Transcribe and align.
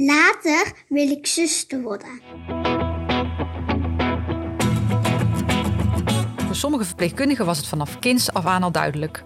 Later 0.00 0.72
wil 0.88 1.10
ik 1.10 1.26
zuster 1.26 1.82
worden. 1.82 2.20
Voor 6.46 6.54
sommige 6.54 6.84
verpleegkundigen 6.84 7.46
was 7.46 7.56
het 7.56 7.66
vanaf 7.66 7.98
kinds 7.98 8.32
af 8.32 8.46
aan 8.46 8.62
al 8.62 8.72
duidelijk. 8.72 9.24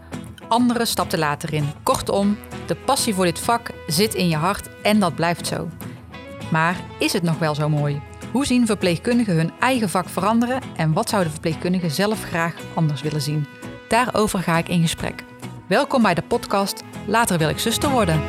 Anderen 0.48 0.86
stapten 0.86 1.18
later 1.18 1.52
in. 1.52 1.64
Kortom, 1.82 2.38
de 2.66 2.76
passie 2.76 3.14
voor 3.14 3.24
dit 3.24 3.38
vak 3.38 3.70
zit 3.86 4.14
in 4.14 4.28
je 4.28 4.36
hart 4.36 4.68
en 4.82 5.00
dat 5.00 5.14
blijft 5.14 5.46
zo. 5.46 5.68
Maar 6.50 6.76
is 6.98 7.12
het 7.12 7.22
nog 7.22 7.38
wel 7.38 7.54
zo 7.54 7.68
mooi? 7.68 8.00
Hoe 8.32 8.46
zien 8.46 8.66
verpleegkundigen 8.66 9.36
hun 9.36 9.52
eigen 9.60 9.88
vak 9.88 10.08
veranderen 10.08 10.62
en 10.76 10.92
wat 10.92 11.08
zouden 11.08 11.32
verpleegkundigen 11.32 11.90
zelf 11.90 12.22
graag 12.22 12.54
anders 12.74 13.02
willen 13.02 13.22
zien? 13.22 13.46
Daarover 13.88 14.38
ga 14.38 14.58
ik 14.58 14.68
in 14.68 14.80
gesprek. 14.80 15.24
Welkom 15.68 16.02
bij 16.02 16.14
de 16.14 16.22
podcast 16.22 16.82
Later 17.06 17.38
wil 17.38 17.48
ik 17.48 17.58
zuster 17.58 17.90
worden. 17.90 18.22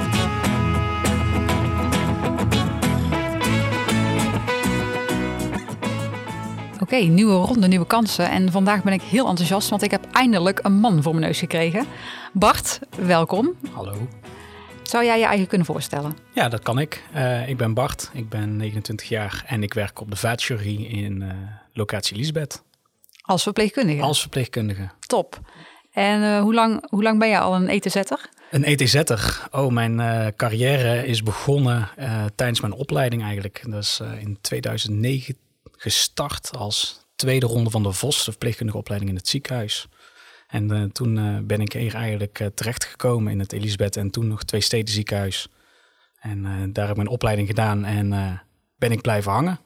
Oké, 6.94 7.04
nieuwe 7.04 7.34
ronde, 7.34 7.68
nieuwe 7.68 7.86
kansen. 7.88 8.30
En 8.30 8.52
vandaag 8.52 8.84
ben 8.84 8.94
ik 8.94 9.02
heel 9.02 9.28
enthousiast, 9.28 9.70
want 9.70 9.82
ik 9.82 9.92
heb 9.92 10.08
eindelijk 10.12 10.60
een 10.64 10.74
man 10.74 11.04
voor 11.04 11.14
mijn 11.14 11.26
neus 11.26 11.40
gekregen. 11.40 11.86
Bart, 12.34 12.80
welkom. 12.98 13.54
Hallo. 13.72 14.08
Zou 14.84 15.06
jij 15.06 15.20
je 15.20 15.26
eigen 15.26 15.48
kunnen 15.48 15.68
voorstellen? 15.68 16.18
Ja, 16.34 16.50
dat 16.50 16.62
kan 16.62 16.80
ik. 16.80 17.04
Uh, 17.16 17.50
ik 17.50 17.58
ben 17.58 17.74
Bart, 17.74 18.10
ik 18.14 18.30
ben 18.30 18.58
29 18.58 19.10
jaar 19.10 19.44
en 19.48 19.64
ik 19.64 19.74
werk 19.74 20.02
op 20.02 20.10
de 20.10 20.16
vaatchirurgie 20.16 20.88
in 20.88 21.22
uh, 21.22 21.32
locatie 21.74 22.18
Lisbeth. 22.18 22.64
Als 23.22 23.44
verpleegkundige? 23.44 24.02
Als 24.02 24.22
verpleegkundige. 24.22 24.90
Top. 25.00 25.40
En 25.92 26.22
uh, 26.22 26.40
hoe, 26.40 26.54
lang, 26.54 26.90
hoe 26.90 27.04
lang 27.04 27.20
ben 27.20 27.30
je 27.30 27.40
al 27.40 27.56
een 27.56 27.68
ETZ'er? 27.68 28.30
Een 28.52 28.64
ETZ'er? 28.64 29.48
Oh, 29.52 29.72
mijn 29.72 30.02
carrière 30.36 31.06
is 31.06 31.24
begonnen 31.24 31.90
tijdens 32.36 32.62
mijn 32.62 32.74
opleiding 32.74 33.24
eigenlijk. 33.24 33.64
Dat 33.70 33.84
is 33.84 34.02
in 34.20 34.38
2009 34.42 35.36
gestart 35.84 36.58
als 36.58 37.06
tweede 37.16 37.46
ronde 37.46 37.70
van 37.70 37.84
de 37.84 37.92
VOS, 37.92 38.18
de 38.18 38.32
verpleegkundige 38.32 38.78
opleiding 38.78 39.12
in 39.12 39.18
het 39.18 39.28
ziekenhuis. 39.28 39.88
En 40.48 40.74
uh, 40.74 40.84
toen 40.84 41.18
uh, 41.18 41.38
ben 41.44 41.62
ik 41.62 41.74
hier 41.74 41.96
eigenlijk 41.96 42.40
uh, 42.40 42.48
terechtgekomen 42.48 43.32
in 43.32 43.40
het 43.40 43.54
Elisabeth 43.54 43.98
en 43.98 44.10
toen 44.10 44.28
nog 44.28 44.44
twee 44.44 44.62
steden 44.62 44.94
ziekenhuis. 44.94 45.48
En 46.20 46.44
daar 46.74 46.84
heb 46.84 46.92
ik 46.92 47.04
mijn 47.04 47.16
opleiding 47.16 47.48
gedaan 47.48 47.86
en 47.86 48.10
ben 48.78 48.92
ik 48.92 49.02
blijven 49.02 49.32
hangen. 49.32 49.60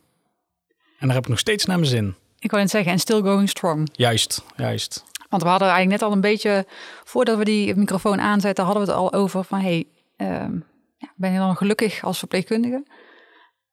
En 1.00 1.08
daar 1.08 1.16
heb 1.16 1.23
ik 1.23 1.30
nog 1.30 1.40
steeds 1.40 1.66
naar 1.66 1.78
mijn 1.78 1.90
zin. 1.90 2.16
Ik 2.40 2.50
wou 2.52 2.62
net 2.62 2.72
zeggen, 2.72 2.92
en 2.92 3.00
still 3.00 3.22
going 3.22 3.50
strong. 3.50 3.90
Juist, 3.92 4.44
juist. 4.56 5.04
Want 5.30 5.44
we 5.44 5.50
hadden 5.50 5.68
eigenlijk 5.68 6.00
net 6.00 6.10
al 6.10 6.16
een 6.16 6.22
beetje, 6.22 6.66
voordat 7.04 7.38
we 7.38 7.44
die 7.44 7.76
microfoon 7.76 8.20
aanzetten, 8.20 8.66
hadden 8.66 8.86
we 8.86 8.90
het 8.90 9.00
al 9.00 9.14
over 9.14 9.44
van, 9.44 9.60
hey, 9.60 9.88
ehm, 10.16 10.54
ja, 10.98 11.12
ben 11.16 11.32
je 11.32 11.38
dan 11.38 11.58
gelukkig 11.58 12.04
als 12.04 12.20
verpleegkundige? 12.20 12.84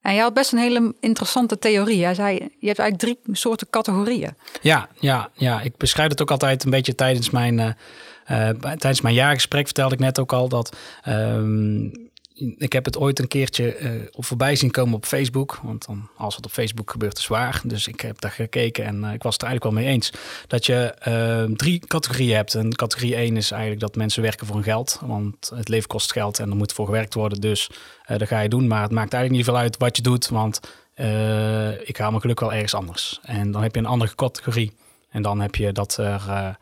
En 0.04 0.14
jij 0.14 0.22
had 0.22 0.34
best 0.34 0.52
een 0.52 0.58
hele 0.58 0.94
interessante 1.00 1.58
theorie. 1.58 1.98
Jij 1.98 2.14
zei, 2.14 2.34
je 2.58 2.66
hebt 2.66 2.78
eigenlijk 2.78 2.98
drie 2.98 3.36
soorten 3.36 3.66
categorieën. 3.70 4.36
Ja, 4.60 4.88
ja, 5.00 5.30
ja. 5.34 5.60
ik 5.60 5.76
beschrijf 5.76 6.08
het 6.08 6.22
ook 6.22 6.30
altijd 6.30 6.64
een 6.64 6.70
beetje 6.70 6.94
tijdens 6.94 7.30
mijn, 7.30 7.58
uh, 7.58 7.66
uh, 8.30 8.48
tijdens 8.58 9.00
mijn 9.00 9.14
jaargesprek. 9.14 9.64
Vertelde 9.64 9.94
ik 9.94 10.00
net 10.00 10.18
ook 10.18 10.32
al 10.32 10.48
dat 10.48 10.76
um, 11.08 12.10
ik 12.34 12.72
heb 12.72 12.84
het 12.84 12.98
ooit 12.98 13.18
een 13.18 13.28
keertje 13.28 13.78
uh, 13.78 13.90
voorbij 14.12 14.56
zien 14.56 14.70
komen 14.70 14.94
op 14.94 15.04
Facebook. 15.04 15.60
Want 15.62 15.86
dan, 15.86 16.08
als 16.16 16.36
het 16.36 16.44
op 16.44 16.50
Facebook 16.50 16.90
gebeurt, 16.90 17.18
is 17.18 17.26
waar. 17.26 17.60
Dus 17.64 17.88
ik 17.88 18.00
heb 18.00 18.20
daar 18.20 18.30
gekeken 18.30 18.84
en 18.84 19.04
uh, 19.04 19.12
ik 19.12 19.22
was 19.22 19.32
het 19.32 19.42
er 19.42 19.48
eigenlijk 19.48 19.76
wel 19.76 19.84
mee 19.84 19.94
eens. 19.94 20.12
Dat 20.46 20.66
je 20.66 20.94
uh, 21.08 21.56
drie 21.56 21.78
categorieën 21.78 22.36
hebt. 22.36 22.54
En 22.54 22.74
categorie 22.74 23.14
1 23.14 23.36
is 23.36 23.50
eigenlijk 23.50 23.80
dat 23.80 23.96
mensen 23.96 24.22
werken 24.22 24.46
voor 24.46 24.54
hun 24.54 24.64
geld. 24.64 24.98
Want 25.02 25.50
het 25.54 25.68
leven 25.68 25.88
kost 25.88 26.12
geld 26.12 26.38
en 26.38 26.50
er 26.50 26.56
moet 26.56 26.72
voor 26.72 26.86
gewerkt 26.86 27.14
worden. 27.14 27.40
Dus 27.40 27.70
dat 28.06 28.28
ga 28.28 28.40
je 28.40 28.48
doen. 28.48 28.66
Maar 28.66 28.82
het 28.82 28.92
maakt 28.92 29.12
eigenlijk 29.12 29.44
niet 29.44 29.54
veel 29.54 29.62
uit 29.62 29.76
wat 29.76 29.96
je 29.96 30.02
doet. 30.02 30.28
Want 30.28 30.60
ik 31.84 31.96
haal 31.96 32.10
mijn 32.10 32.20
geluk 32.20 32.40
wel 32.40 32.52
ergens 32.52 32.74
anders. 32.74 33.20
En 33.22 33.50
dan 33.50 33.62
heb 33.62 33.74
je 33.74 33.80
een 33.80 33.86
andere 33.86 34.14
categorie. 34.14 34.72
En 35.10 35.22
dan 35.22 35.40
heb 35.40 35.54
je 35.54 35.72
dat 35.72 35.96
er 35.96 36.56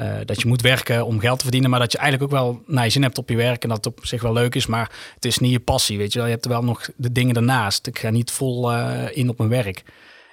uh, 0.00 0.18
dat 0.24 0.40
je 0.40 0.48
moet 0.48 0.60
werken 0.60 1.06
om 1.06 1.20
geld 1.20 1.36
te 1.36 1.42
verdienen, 1.42 1.70
maar 1.70 1.80
dat 1.80 1.92
je 1.92 1.98
eigenlijk 1.98 2.32
ook 2.32 2.38
wel 2.38 2.62
naar 2.66 2.84
je 2.84 2.90
zin 2.90 3.02
hebt 3.02 3.18
op 3.18 3.28
je 3.28 3.36
werk 3.36 3.62
en 3.62 3.68
dat 3.68 3.84
het 3.84 3.86
op 3.86 4.06
zich 4.06 4.22
wel 4.22 4.32
leuk 4.32 4.54
is, 4.54 4.66
maar 4.66 4.90
het 5.14 5.24
is 5.24 5.38
niet 5.38 5.52
je 5.52 5.60
passie, 5.60 5.98
weet 5.98 6.12
je 6.12 6.18
wel. 6.18 6.26
Je 6.28 6.34
hebt 6.34 6.46
wel 6.46 6.64
nog 6.64 6.88
de 6.96 7.12
dingen 7.12 7.34
daarnaast. 7.34 7.86
Ik 7.86 7.98
ga 7.98 8.10
niet 8.10 8.30
vol 8.30 8.72
uh, 8.72 9.04
in 9.10 9.28
op 9.28 9.38
mijn 9.38 9.50
werk. 9.50 9.82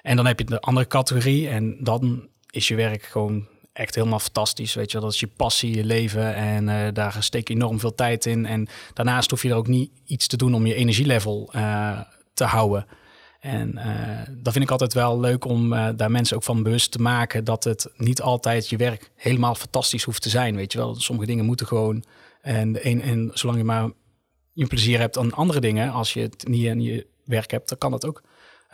En 0.02 0.16
dan 0.16 0.26
heb 0.26 0.38
je 0.38 0.44
de 0.44 0.60
andere 0.60 0.86
categorie 0.86 1.48
en 1.48 1.76
dan 1.80 2.28
is 2.50 2.68
je 2.68 2.74
werk 2.74 3.02
gewoon 3.02 3.46
echt 3.72 3.94
helemaal 3.94 4.18
fantastisch, 4.18 4.74
weet 4.74 4.90
je 4.90 4.96
wel. 4.96 5.06
Dat 5.06 5.14
is 5.14 5.20
je 5.20 5.30
passie, 5.36 5.76
je 5.76 5.84
leven 5.84 6.34
en 6.34 6.68
uh, 6.68 6.88
daar 6.92 7.16
steek 7.18 7.48
je 7.48 7.54
enorm 7.54 7.80
veel 7.80 7.94
tijd 7.94 8.26
in. 8.26 8.46
En 8.46 8.68
daarnaast 8.94 9.30
hoef 9.30 9.42
je 9.42 9.48
er 9.48 9.56
ook 9.56 9.66
niet 9.66 9.90
iets 10.04 10.26
te 10.26 10.36
doen 10.36 10.54
om 10.54 10.66
je 10.66 10.74
energielevel 10.74 11.50
te 12.34 12.44
houden. 12.44 12.86
En 13.40 13.72
uh, 13.76 14.20
dat 14.28 14.52
vind 14.52 14.64
ik 14.64 14.70
altijd 14.70 14.94
wel 14.94 15.20
leuk 15.20 15.44
om 15.44 15.72
uh, 15.72 15.88
daar 15.96 16.10
mensen 16.10 16.36
ook 16.36 16.42
van 16.42 16.62
bewust 16.62 16.90
te 16.92 16.98
maken 16.98 17.44
dat 17.44 17.64
het 17.64 17.92
niet 17.96 18.22
altijd 18.22 18.68
je 18.68 18.76
werk 18.76 19.10
helemaal 19.16 19.54
fantastisch 19.54 20.02
hoeft 20.02 20.22
te 20.22 20.28
zijn. 20.28 20.56
Weet 20.56 20.72
je 20.72 20.78
wel, 20.78 20.94
sommige 20.94 21.26
dingen 21.26 21.44
moeten 21.44 21.66
gewoon. 21.66 22.04
En, 22.42 22.82
en, 22.82 23.30
zolang 23.34 23.58
je 23.58 23.64
maar 23.64 23.90
je 24.52 24.66
plezier 24.66 24.98
hebt 24.98 25.18
aan 25.18 25.32
andere 25.32 25.60
dingen, 25.60 25.92
als 25.92 26.12
je 26.12 26.20
het 26.20 26.48
niet 26.48 26.64
in 26.64 26.80
je 26.80 27.06
werk 27.24 27.50
hebt, 27.50 27.68
dan 27.68 27.78
kan 27.78 27.90
dat 27.90 28.06
ook 28.06 28.22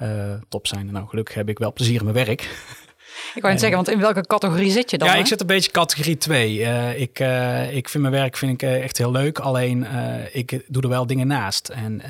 uh, 0.03 0.35
top 0.49 0.67
zijn. 0.67 0.93
Nou, 0.93 1.09
gelukkig 1.09 1.35
heb 1.35 1.49
ik 1.49 1.59
wel 1.59 1.73
plezier 1.73 1.99
in 1.99 2.05
mijn 2.05 2.27
werk. 2.27 2.43
Ik 3.35 3.43
wou 3.43 3.53
niet 3.53 3.63
zeggen, 3.63 3.77
want 3.85 3.91
in 3.91 4.01
welke 4.01 4.27
categorie 4.27 4.71
zit 4.71 4.91
je 4.91 4.99
dan? 4.99 5.09
Ja, 5.09 5.15
hè? 5.15 5.21
ik 5.21 5.27
zit 5.27 5.41
een 5.41 5.47
beetje 5.47 5.71
categorie 5.71 6.17
2. 6.17 6.59
Uh, 6.59 7.01
ik, 7.01 7.21
uh, 7.21 7.77
ik 7.77 7.89
vind 7.89 8.03
mijn 8.03 8.15
werk 8.15 8.37
vind 8.37 8.53
ik, 8.53 8.63
uh, 8.63 8.83
echt 8.83 8.99
heel 8.99 9.11
leuk. 9.11 9.39
Alleen 9.39 9.87
ik 10.33 10.65
doe 10.69 10.83
er 10.83 10.89
wel 10.89 11.07
dingen 11.07 11.27
naast. 11.27 11.69
En 11.69 12.03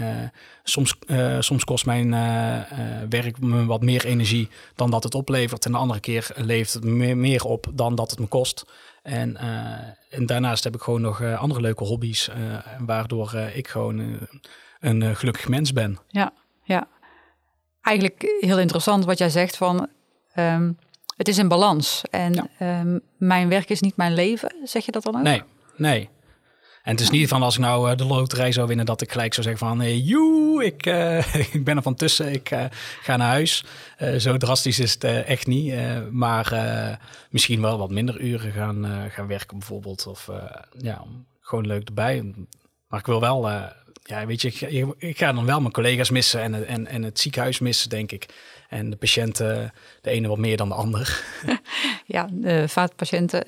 soms, 0.62 0.98
soms 1.38 1.64
kost 1.64 1.86
mijn 1.86 2.10
werk 3.08 3.40
me 3.40 3.64
wat 3.64 3.82
meer 3.82 4.04
energie 4.04 4.48
dan 4.74 4.90
dat 4.90 5.02
het 5.02 5.14
oplevert. 5.14 5.64
En 5.64 5.72
de 5.72 5.78
andere 5.78 6.00
keer 6.00 6.30
levert 6.34 6.72
het 6.72 6.84
meer, 6.84 7.16
meer 7.16 7.44
op 7.44 7.66
dan 7.72 7.94
dat 7.94 8.10
het 8.10 8.18
me 8.18 8.26
kost. 8.26 8.64
En, 9.02 9.36
en 10.10 10.26
daarnaast 10.26 10.64
heb 10.64 10.74
ik 10.74 10.82
gewoon 10.82 11.00
nog 11.00 11.22
andere 11.22 11.60
leuke 11.60 11.84
hobby's. 11.84 12.30
waardoor 12.78 13.34
ik 13.54 13.68
gewoon 13.68 14.18
een 14.80 15.16
gelukkig 15.16 15.48
mens 15.48 15.72
ben. 15.72 15.98
Ja, 16.08 16.32
ja. 16.62 16.88
Eigenlijk 17.82 18.36
heel 18.40 18.58
interessant 18.58 19.04
wat 19.04 19.18
jij 19.18 19.30
zegt 19.30 19.56
van... 19.56 19.88
Um, 20.38 20.78
het 21.16 21.28
is 21.28 21.38
in 21.38 21.48
balans. 21.48 22.02
En 22.10 22.48
ja. 22.58 22.80
um, 22.80 23.00
mijn 23.16 23.48
werk 23.48 23.70
is 23.70 23.80
niet 23.80 23.96
mijn 23.96 24.14
leven. 24.14 24.54
Zeg 24.64 24.84
je 24.84 24.92
dat 24.92 25.02
dan 25.02 25.16
ook? 25.16 25.22
Nee, 25.22 25.42
nee. 25.76 26.08
En 26.82 26.92
het 26.92 27.00
is 27.00 27.10
niet 27.10 27.28
van 27.28 27.42
als 27.42 27.54
ik 27.54 27.60
nou 27.60 27.90
uh, 27.90 27.96
de 27.96 28.04
loterij 28.04 28.52
zou 28.52 28.66
winnen, 28.66 28.86
dat 28.86 29.00
ik 29.00 29.12
gelijk 29.12 29.34
zou 29.34 29.46
zeggen 29.46 29.66
van, 29.66 29.80
hey, 29.80 29.98
joe, 29.98 30.64
ik, 30.64 30.86
uh, 30.86 31.34
ik 31.54 31.64
ben 31.64 31.76
er 31.76 31.82
van 31.82 31.94
tussen, 31.94 32.32
ik 32.32 32.50
uh, 32.50 32.64
ga 33.02 33.16
naar 33.16 33.28
huis. 33.28 33.64
zo 34.18 34.36
drastisch 34.36 34.78
is 34.78 34.92
het 34.92 35.04
echt 35.04 35.46
niet. 35.46 35.74
maar 36.10 37.00
misschien 37.30 37.60
wel 37.60 37.78
wat 37.78 37.90
minder 37.90 38.20
uren 38.20 38.52
gaan, 38.52 39.10
gaan 39.10 39.26
werken 39.26 39.58
bijvoorbeeld. 39.58 40.06
Of 40.06 40.30
ja, 40.78 41.04
gewoon 41.40 41.66
leuk 41.66 41.88
erbij. 41.88 42.34
Maar 42.88 43.00
ik 43.00 43.06
wil 43.06 43.20
wel, 43.20 43.50
ja, 44.06 44.26
weet 44.26 44.42
je, 44.42 44.48
ik, 44.48 44.94
ik, 44.98 45.18
ga 45.18 45.32
dan 45.32 45.46
wel 45.46 45.60
mijn 45.60 45.72
collega's 45.72 46.10
missen 46.10 46.40
en, 46.40 46.66
en, 46.66 46.86
en 46.86 47.02
het 47.02 47.20
ziekenhuis 47.20 47.58
missen, 47.58 47.88
denk 47.88 48.12
ik. 48.12 48.26
En 48.68 48.90
de 48.90 48.96
patiënten, 48.96 49.72
de 50.00 50.10
ene 50.10 50.28
wat 50.28 50.38
meer 50.38 50.56
dan 50.56 50.68
de 50.68 50.74
ander. 50.74 51.22
Ja, 52.08 52.28
de 52.32 52.68
vaatpatiënten, 52.68 53.44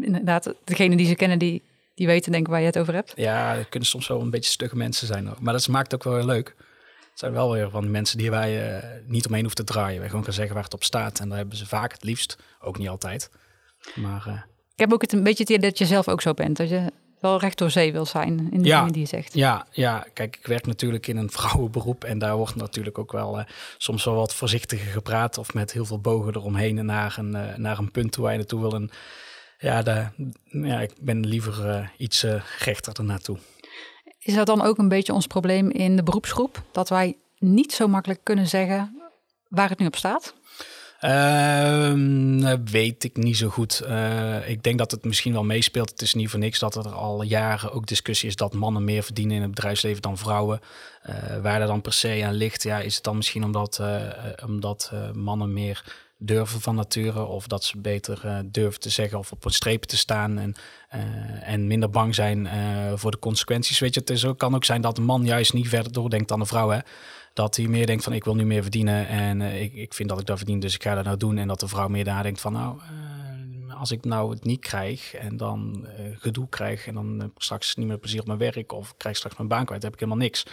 inderdaad, 0.00 0.54
degene 0.64 0.96
die 0.96 1.06
ze 1.06 1.14
kennen, 1.14 1.38
die, 1.38 1.62
die 1.94 2.06
weten 2.06 2.32
denk 2.32 2.44
ik 2.44 2.50
waar 2.50 2.60
je 2.60 2.66
het 2.66 2.78
over 2.78 2.94
hebt. 2.94 3.12
Ja, 3.16 3.64
kunnen 3.68 3.88
soms 3.88 4.06
wel 4.06 4.20
een 4.20 4.30
beetje 4.30 4.50
stugge 4.50 4.76
mensen 4.76 5.06
zijn. 5.06 5.28
Maar 5.40 5.52
dat 5.52 5.68
maakt 5.68 5.92
het 5.92 6.06
ook 6.06 6.14
wel 6.14 6.24
leuk. 6.24 6.54
Het 7.10 7.18
zijn 7.18 7.32
wel 7.32 7.52
weer 7.52 7.70
van 7.70 7.80
die 7.80 7.90
mensen 7.90 8.18
die 8.18 8.30
wij 8.30 8.76
uh, 8.76 8.88
niet 9.06 9.26
omheen 9.26 9.40
hoeven 9.40 9.64
te 9.64 9.72
draaien. 9.72 9.98
Wij 9.98 10.06
gewoon 10.08 10.24
kunnen 10.24 10.34
zeggen 10.34 10.54
waar 10.54 10.64
het 10.64 10.74
op 10.74 10.84
staat. 10.84 11.20
En 11.20 11.28
daar 11.28 11.38
hebben 11.38 11.56
ze 11.56 11.66
vaak 11.66 11.92
het 11.92 12.04
liefst, 12.04 12.38
ook 12.60 12.78
niet 12.78 12.88
altijd. 12.88 13.30
Maar, 13.94 14.24
uh, 14.28 14.34
ik 14.74 14.78
heb 14.78 14.92
ook 14.92 15.02
het 15.02 15.12
een 15.12 15.22
beetje 15.22 15.42
het 15.42 15.52
idee 15.52 15.70
dat 15.70 15.78
je 15.78 15.86
zelf 15.86 16.08
ook 16.08 16.22
zo 16.22 16.34
bent. 16.34 16.56
Dat 16.56 16.68
je 16.68 16.92
wel 17.26 17.40
recht 17.40 17.58
door 17.58 17.70
zee 17.70 17.92
wil 17.92 18.06
zijn 18.06 18.48
in 18.52 18.62
de 18.62 18.68
ja, 18.68 18.78
dingen 18.78 18.92
die 18.92 19.02
je 19.02 19.08
zegt. 19.08 19.34
Ja, 19.34 19.66
ja, 19.70 20.06
kijk, 20.12 20.36
ik 20.36 20.46
werk 20.46 20.66
natuurlijk 20.66 21.06
in 21.06 21.16
een 21.16 21.30
vrouwenberoep 21.38 22.04
en 22.04 22.18
daar 22.18 22.36
wordt 22.36 22.54
natuurlijk 22.54 22.98
ook 22.98 23.12
wel 23.12 23.38
uh, 23.38 23.44
soms 23.78 24.04
wel 24.04 24.14
wat 24.14 24.34
voorzichtiger 24.34 24.92
gepraat 24.92 25.38
of 25.38 25.54
met 25.54 25.72
heel 25.72 25.84
veel 25.84 26.00
bogen 26.00 26.34
eromheen 26.34 26.84
naar 26.84 27.16
een, 27.18 27.36
uh, 27.36 27.56
naar 27.56 27.78
een 27.78 27.90
punt 27.90 28.12
toe 28.12 28.22
waar 28.22 28.32
je 28.32 28.38
naartoe 28.38 28.60
wil. 28.60 28.74
En 28.74 28.90
ja, 29.58 29.82
de, 29.82 30.06
ja 30.46 30.80
ik 30.80 30.92
ben 31.00 31.26
liever 31.26 31.68
uh, 31.68 31.88
iets 31.96 32.26
rechter 32.58 32.92
ernaartoe. 32.92 33.38
Is 34.18 34.34
dat 34.34 34.46
dan 34.46 34.62
ook 34.62 34.78
een 34.78 34.88
beetje 34.88 35.12
ons 35.12 35.26
probleem 35.26 35.70
in 35.70 35.96
de 35.96 36.02
beroepsgroep? 36.02 36.62
Dat 36.72 36.88
wij 36.88 37.16
niet 37.38 37.72
zo 37.72 37.88
makkelijk 37.88 38.20
kunnen 38.22 38.46
zeggen 38.46 39.02
waar 39.48 39.68
het 39.68 39.78
nu 39.78 39.86
op 39.86 39.96
staat? 39.96 40.34
Uh, 41.06 42.52
weet 42.64 43.04
ik 43.04 43.16
niet 43.16 43.36
zo 43.36 43.48
goed. 43.48 43.82
Uh, 43.84 44.48
ik 44.48 44.62
denk 44.62 44.78
dat 44.78 44.90
het 44.90 45.04
misschien 45.04 45.32
wel 45.32 45.44
meespeelt. 45.44 45.90
Het 45.90 46.02
is 46.02 46.14
niet 46.14 46.30
voor 46.30 46.38
niks 46.38 46.58
dat 46.58 46.76
er 46.76 46.88
al 46.88 47.22
jaren 47.22 47.72
ook 47.72 47.86
discussie 47.86 48.28
is 48.28 48.36
dat 48.36 48.54
mannen 48.54 48.84
meer 48.84 49.02
verdienen 49.02 49.36
in 49.36 49.42
het 49.42 49.50
bedrijfsleven 49.50 50.02
dan 50.02 50.18
vrouwen. 50.18 50.60
Uh, 51.08 51.14
waar 51.42 51.58
dat 51.58 51.68
dan 51.68 51.80
per 51.80 51.92
se 51.92 52.22
aan 52.24 52.34
ligt, 52.34 52.62
ja, 52.62 52.80
is 52.80 52.94
het 52.94 53.04
dan 53.04 53.16
misschien 53.16 53.44
omdat, 53.44 53.80
omdat 54.46 54.92
mannen 55.12 55.52
meer 55.52 55.84
durven 56.18 56.60
van 56.60 56.74
nature. 56.74 57.24
Of 57.24 57.46
dat 57.46 57.64
ze 57.64 57.78
beter 57.78 58.44
durven 58.50 58.80
te 58.80 58.90
zeggen 58.90 59.18
of 59.18 59.32
op 59.32 59.44
een 59.44 59.50
strepen 59.50 59.88
te 59.88 59.96
staan. 59.96 60.38
En, 60.38 60.54
en 61.40 61.66
minder 61.66 61.90
bang 61.90 62.14
zijn 62.14 62.48
voor 62.98 63.10
de 63.10 63.18
consequenties. 63.18 63.78
Weet 63.78 63.94
je, 63.94 64.00
het 64.00 64.10
is 64.10 64.24
ook, 64.24 64.38
kan 64.38 64.54
ook 64.54 64.64
zijn 64.64 64.80
dat 64.80 64.98
een 64.98 65.04
man 65.04 65.24
juist 65.24 65.52
niet 65.52 65.68
verder 65.68 65.92
doordenkt 65.92 66.28
dan 66.28 66.40
een 66.40 66.46
vrouw. 66.46 66.68
Hè? 66.68 66.78
Dat 67.36 67.56
hij 67.56 67.66
meer 67.66 67.86
denkt 67.86 68.04
van 68.04 68.12
ik 68.12 68.24
wil 68.24 68.34
nu 68.34 68.44
meer 68.44 68.62
verdienen. 68.62 69.08
En 69.08 69.40
ik, 69.40 69.74
ik 69.74 69.94
vind 69.94 70.08
dat 70.08 70.20
ik 70.20 70.26
dat 70.26 70.36
verdien, 70.36 70.60
dus 70.60 70.74
ik 70.74 70.82
ga 70.82 70.94
dat 70.94 71.04
nou 71.04 71.16
doen. 71.16 71.38
En 71.38 71.48
dat 71.48 71.60
de 71.60 71.68
vrouw 71.68 71.88
meer 71.88 72.04
nadenkt 72.04 72.40
van 72.40 72.52
nou 72.52 72.80
als 73.78 73.90
ik 73.90 74.04
nou 74.04 74.30
het 74.30 74.44
niet 74.44 74.60
krijg 74.60 75.14
en 75.14 75.36
dan 75.36 75.86
uh, 75.86 76.16
gedoe 76.18 76.48
krijg 76.48 76.86
en 76.86 76.94
dan 76.94 77.20
heb 77.20 77.30
ik 77.34 77.42
straks 77.42 77.74
niet 77.74 77.86
meer 77.86 77.98
plezier 77.98 78.20
op 78.20 78.26
mijn 78.26 78.38
werk 78.38 78.72
of 78.72 78.96
krijg 78.96 79.16
straks 79.16 79.36
mijn 79.36 79.48
baan 79.48 79.64
kwijt, 79.64 79.82
heb 79.82 79.92
ik 79.92 80.00
helemaal 80.00 80.22
niks. 80.22 80.44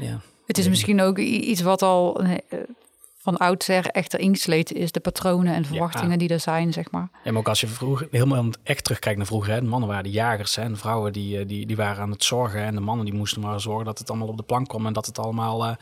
Ja. 0.00 0.20
Het 0.46 0.58
is 0.58 0.68
misschien 0.68 1.00
ook 1.00 1.18
iets 1.18 1.60
wat 1.60 1.82
al 1.82 2.20
van 3.22 3.36
oudsher 3.36 3.86
echt 3.86 4.16
ingesleten 4.16 4.76
is, 4.76 4.92
de 4.92 5.00
patronen 5.00 5.54
en 5.54 5.64
verwachtingen 5.64 6.18
die 6.18 6.28
er 6.28 6.40
zijn, 6.40 6.72
zeg 6.72 6.90
maar. 6.90 7.08
Ja, 7.24 7.30
maar 7.30 7.40
ook 7.40 7.48
als 7.48 7.60
je 7.60 7.66
vroeger 7.66 8.08
helemaal 8.10 8.50
echt 8.62 8.84
terugkijkt 8.84 9.18
naar 9.18 9.26
vroeger, 9.26 9.52
hè, 9.52 9.60
de 9.60 9.66
mannen 9.66 9.88
waren 9.88 10.04
de 10.04 10.10
jagers 10.10 10.56
hè, 10.56 10.62
en 10.62 10.72
de 10.72 10.78
vrouwen 10.78 11.12
die, 11.12 11.38
eh, 11.38 11.48
die, 11.48 11.66
die 11.66 11.76
waren 11.76 12.02
aan 12.02 12.10
het 12.10 12.24
zorgen 12.24 12.60
en 12.60 12.74
de 12.74 12.80
mannen 12.80 13.04
die 13.04 13.14
moesten 13.14 13.40
maar 13.40 13.60
zorgen 13.60 13.84
dat 13.84 13.98
het 13.98 14.10
allemaal 14.10 14.28
op 14.28 14.36
de 14.36 14.42
plank 14.42 14.68
kwam 14.68 14.86
en 14.86 14.92
dat 14.92 15.06
het 15.06 15.18
allemaal 15.18 15.76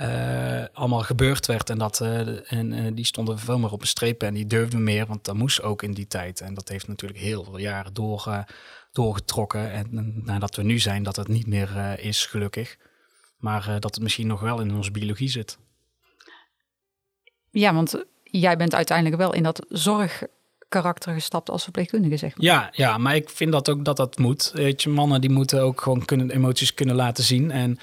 uh, 0.00 0.64
allemaal 0.72 1.00
gebeurd 1.00 1.46
werd. 1.46 1.70
En, 1.70 1.78
dat, 1.78 2.00
uh, 2.00 2.52
en 2.52 2.72
uh, 2.72 2.90
die 2.94 3.04
stonden 3.04 3.38
veel 3.38 3.58
meer 3.58 3.72
op 3.72 3.80
een 3.80 3.86
streep 3.86 4.22
en 4.22 4.34
die 4.34 4.46
durfden 4.46 4.84
meer, 4.84 5.06
want 5.06 5.24
dat 5.24 5.34
moest 5.34 5.62
ook 5.62 5.82
in 5.82 5.92
die 5.92 6.06
tijd. 6.06 6.40
En 6.40 6.54
dat 6.54 6.68
heeft 6.68 6.88
natuurlijk 6.88 7.20
heel 7.20 7.44
veel 7.44 7.58
jaren 7.58 7.94
door, 7.94 8.44
doorgetrokken. 8.92 9.72
En 9.72 10.20
nadat 10.24 10.56
we 10.56 10.62
nu 10.62 10.78
zijn, 10.78 11.02
dat 11.02 11.16
het 11.16 11.28
niet 11.28 11.46
meer 11.46 11.98
is, 11.98 12.26
gelukkig. 12.26 12.76
Maar 13.38 13.80
dat 13.80 13.94
het 13.94 14.02
misschien 14.02 14.26
nog 14.26 14.40
wel 14.40 14.60
in 14.60 14.74
onze 14.74 14.90
biologie 14.90 15.28
zit. 15.28 15.58
Ja, 17.54 17.74
want 17.74 18.04
jij 18.22 18.56
bent 18.56 18.74
uiteindelijk 18.74 19.16
wel 19.16 19.34
in 19.34 19.42
dat 19.42 19.66
zorgkarakter 19.68 21.14
gestapt 21.14 21.50
als 21.50 21.62
verpleegkundige, 21.62 22.16
zeg 22.16 22.36
maar. 22.36 22.46
Ja, 22.46 22.68
ja, 22.72 22.98
maar 22.98 23.14
ik 23.14 23.30
vind 23.30 23.52
dat 23.52 23.68
ook 23.68 23.84
dat 23.84 23.96
dat 23.96 24.18
moet. 24.18 24.50
Weet 24.54 24.82
je, 24.82 24.88
mannen 24.88 25.20
die 25.20 25.30
moeten 25.30 25.62
ook 25.62 25.80
gewoon 25.80 26.04
kunnen, 26.04 26.30
emoties 26.30 26.74
kunnen 26.74 26.94
laten 26.94 27.24
zien. 27.24 27.50
En 27.50 27.78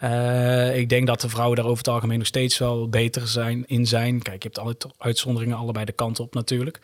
uh, 0.00 0.78
ik 0.78 0.88
denk 0.88 1.06
dat 1.06 1.20
de 1.20 1.28
vrouwen 1.28 1.56
daar 1.56 1.64
over 1.64 1.78
het 1.78 1.88
algemeen 1.88 2.18
nog 2.18 2.26
steeds 2.26 2.58
wel 2.58 2.88
beter 2.88 3.28
zijn, 3.28 3.64
in 3.66 3.86
zijn. 3.86 4.22
Kijk, 4.22 4.42
je 4.42 4.48
hebt 4.48 4.58
altijd 4.58 4.94
uitzonderingen 4.98 5.56
allebei 5.56 5.84
de 5.84 5.92
kant 5.92 6.20
op 6.20 6.34
natuurlijk. 6.34 6.80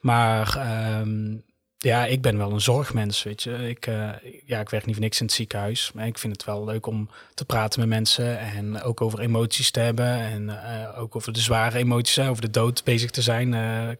Maar 0.00 0.56
um, 1.00 1.44
ja, 1.78 2.06
ik 2.06 2.22
ben 2.22 2.38
wel 2.38 2.52
een 2.52 2.60
zorgmens, 2.60 3.22
weet 3.22 3.42
je. 3.42 3.68
Ik, 3.68 3.86
uh, 3.86 4.10
ja, 4.44 4.60
ik 4.60 4.68
werk 4.68 4.86
niet 4.86 4.94
voor 4.94 5.04
niks 5.04 5.20
in 5.20 5.26
het 5.26 5.34
ziekenhuis. 5.34 5.92
Maar 5.94 6.06
ik 6.06 6.18
vind 6.18 6.32
het 6.32 6.44
wel 6.44 6.64
leuk 6.64 6.86
om 6.86 7.10
te 7.34 7.44
praten 7.44 7.80
met 7.80 7.88
mensen. 7.88 8.38
En 8.38 8.82
ook 8.82 9.00
over 9.00 9.20
emoties 9.20 9.70
te 9.70 9.80
hebben. 9.80 10.06
En 10.06 10.42
uh, 10.42 11.00
ook 11.00 11.16
over 11.16 11.32
de 11.32 11.40
zware 11.40 11.78
emoties, 11.78 12.18
over 12.18 12.42
de 12.42 12.50
dood 12.50 12.84
bezig 12.84 13.10
te 13.10 13.22
zijn. 13.22 13.50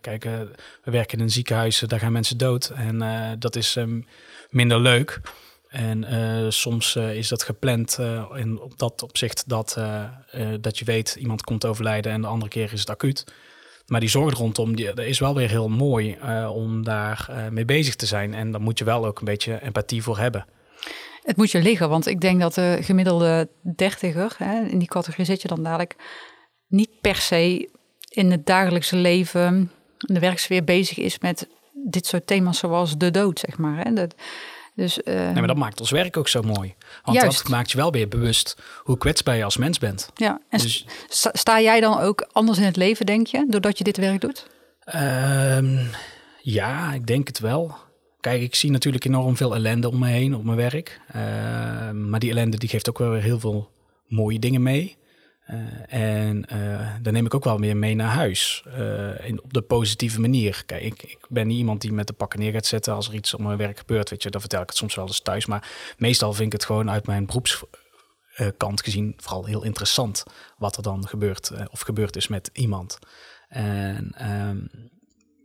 kijk, 0.00 0.25
we 0.84 0.90
werken 0.90 1.19
in 1.19 1.25
een 1.25 1.30
ziekenhuis, 1.30 1.78
daar 1.78 2.00
gaan 2.00 2.12
mensen 2.12 2.38
dood. 2.38 2.69
En 2.69 3.36
dat 3.38 3.56
is 3.56 3.76
um, 3.76 4.06
minder 4.50 4.81
leuk. 4.81 5.20
En 5.69 6.04
uh, 6.14 6.50
soms 6.50 6.94
uh, 6.94 7.14
is 7.14 7.28
dat 7.28 7.42
gepland 7.42 7.96
uh, 8.00 8.24
in, 8.34 8.60
op 8.60 8.78
dat 8.78 9.02
opzicht 9.02 9.48
dat, 9.48 9.78
dat 10.60 10.78
je 10.78 10.84
weet 10.84 11.16
iemand 11.19 11.42
komt 11.42 11.64
overlijden 11.64 12.12
en 12.12 12.20
de 12.20 12.26
andere 12.26 12.50
keer 12.50 12.72
is 12.72 12.81
het 12.81 12.90
acuut. 12.90 13.24
Maar 13.88 14.00
die 14.00 14.08
zorg 14.08 14.38
rondom, 14.38 14.76
die, 14.76 14.93
is 14.94 15.19
wel 15.19 15.35
weer 15.35 15.49
heel 15.49 15.69
mooi 15.69 16.19
om 16.52 16.85
daar 16.85 17.49
mee 17.50 17.64
bezig 17.64 17.96
te 17.96 18.06
zijn. 18.06 18.35
En 18.35 18.50
daar 18.50 18.61
moet 18.61 18.79
je 18.79 18.85
wel 18.85 19.06
ook 19.06 19.19
een 19.19 19.25
beetje 19.25 19.62
empathie 19.62 20.02
voor 20.02 20.19
hebben. 20.19 20.46
Het 21.23 21.37
moet 21.37 21.50
je 21.50 21.62
liggen, 21.62 21.88
want 21.88 22.06
ik 22.06 22.20
denk 22.20 22.40
dat 22.40 22.55
de 22.55 22.79
gemiddelde 22.81 23.49
dertiger, 23.76 24.35
hè, 24.38 24.67
in 24.67 24.79
die 24.79 24.88
categorie 24.88 25.25
zit 25.25 25.43
je 25.43 25.49
dan 25.49 25.62
dadelijk, 25.62 25.96
niet 26.67 26.90
per 27.00 27.17
se 27.17 27.70
in 28.08 28.31
het 28.31 28.46
dagelijkse 28.46 28.96
leven, 28.96 29.70
in 29.99 30.14
de 30.14 30.20
werksfeer 30.20 30.64
bezig 30.64 30.99
is 30.99 31.19
met 31.19 31.49
dit 31.84 32.06
soort 32.06 32.26
thema's 32.26 32.58
zoals 32.58 32.96
de 32.96 33.11
dood, 33.11 33.38
zeg 33.38 33.58
maar. 33.58 33.84
Hè. 33.84 33.93
Dat, 33.93 34.14
dus, 34.78 34.98
uh, 34.98 35.14
nee, 35.14 35.32
maar 35.32 35.46
dat 35.46 35.56
maakt 35.56 35.80
ons 35.80 35.90
werk 35.90 36.16
ook 36.16 36.28
zo 36.28 36.42
mooi. 36.42 36.75
Want 37.02 37.16
juist. 37.20 37.38
dat 37.38 37.48
maakt 37.48 37.70
je 37.70 37.76
wel 37.76 37.92
weer 37.92 38.08
bewust 38.08 38.56
hoe 38.82 38.98
kwetsbaar 38.98 39.36
je 39.36 39.44
als 39.44 39.56
mens 39.56 39.78
bent. 39.78 40.10
Ja, 40.14 40.40
en 40.48 40.58
dus, 40.58 40.86
sta 41.32 41.60
jij 41.60 41.80
dan 41.80 42.00
ook 42.00 42.28
anders 42.32 42.58
in 42.58 42.64
het 42.64 42.76
leven, 42.76 43.06
denk 43.06 43.26
je, 43.26 43.46
doordat 43.48 43.78
je 43.78 43.84
dit 43.84 43.96
werk 43.96 44.20
doet? 44.20 44.46
Um, 44.94 45.90
ja, 46.42 46.92
ik 46.92 47.06
denk 47.06 47.26
het 47.26 47.38
wel. 47.38 47.76
Kijk, 48.20 48.42
ik 48.42 48.54
zie 48.54 48.70
natuurlijk 48.70 49.04
enorm 49.04 49.36
veel 49.36 49.54
ellende 49.54 49.88
om 49.88 49.98
me 49.98 50.08
heen 50.08 50.34
op 50.34 50.44
mijn 50.44 50.56
werk. 50.56 51.00
Uh, 51.16 51.90
maar 51.90 52.20
die 52.20 52.31
ellende 52.31 52.56
die 52.58 52.69
geeft 52.69 52.88
ook 52.88 52.98
wel 52.98 53.10
weer 53.10 53.22
heel 53.22 53.40
veel 53.40 53.70
mooie 54.06 54.38
dingen 54.38 54.62
mee. 54.62 54.96
Uh, 55.50 55.94
en 56.26 56.44
uh, 56.52 56.94
dan 57.02 57.12
neem 57.12 57.26
ik 57.26 57.34
ook 57.34 57.44
wel 57.44 57.60
weer 57.60 57.76
mee 57.76 57.94
naar 57.94 58.12
huis. 58.12 58.64
Uh, 58.66 59.28
in, 59.28 59.42
op 59.42 59.52
de 59.52 59.62
positieve 59.62 60.20
manier. 60.20 60.62
Kijk, 60.66 60.82
ik, 60.82 61.02
ik, 61.02 61.26
ben 61.28 61.46
niet 61.46 61.58
iemand 61.58 61.80
die 61.80 61.92
met 61.92 62.06
de 62.06 62.12
pakken 62.12 62.40
neer 62.40 62.52
gaat 62.52 62.66
zetten 62.66 62.94
als 62.94 63.08
er 63.08 63.14
iets 63.14 63.34
op 63.34 63.40
mijn 63.40 63.56
werk 63.56 63.78
gebeurt. 63.78 64.10
Weet 64.10 64.22
je, 64.22 64.30
dan 64.30 64.40
vertel 64.40 64.62
ik 64.62 64.68
het 64.68 64.76
soms 64.76 64.94
wel 64.94 65.06
eens 65.06 65.20
thuis. 65.20 65.46
Maar 65.46 65.94
meestal 65.98 66.32
vind 66.32 66.46
ik 66.46 66.52
het 66.52 66.64
gewoon 66.64 66.90
uit 66.90 67.06
mijn 67.06 67.26
beroepskant 67.26 68.82
gezien 68.82 69.14
vooral 69.16 69.44
heel 69.44 69.64
interessant 69.64 70.24
wat 70.58 70.76
er 70.76 70.82
dan 70.82 71.08
gebeurt 71.08 71.52
of 71.70 71.80
gebeurd 71.80 72.16
is 72.16 72.28
met 72.28 72.50
iemand. 72.52 72.98
En 73.48 74.14
um, 74.30 74.70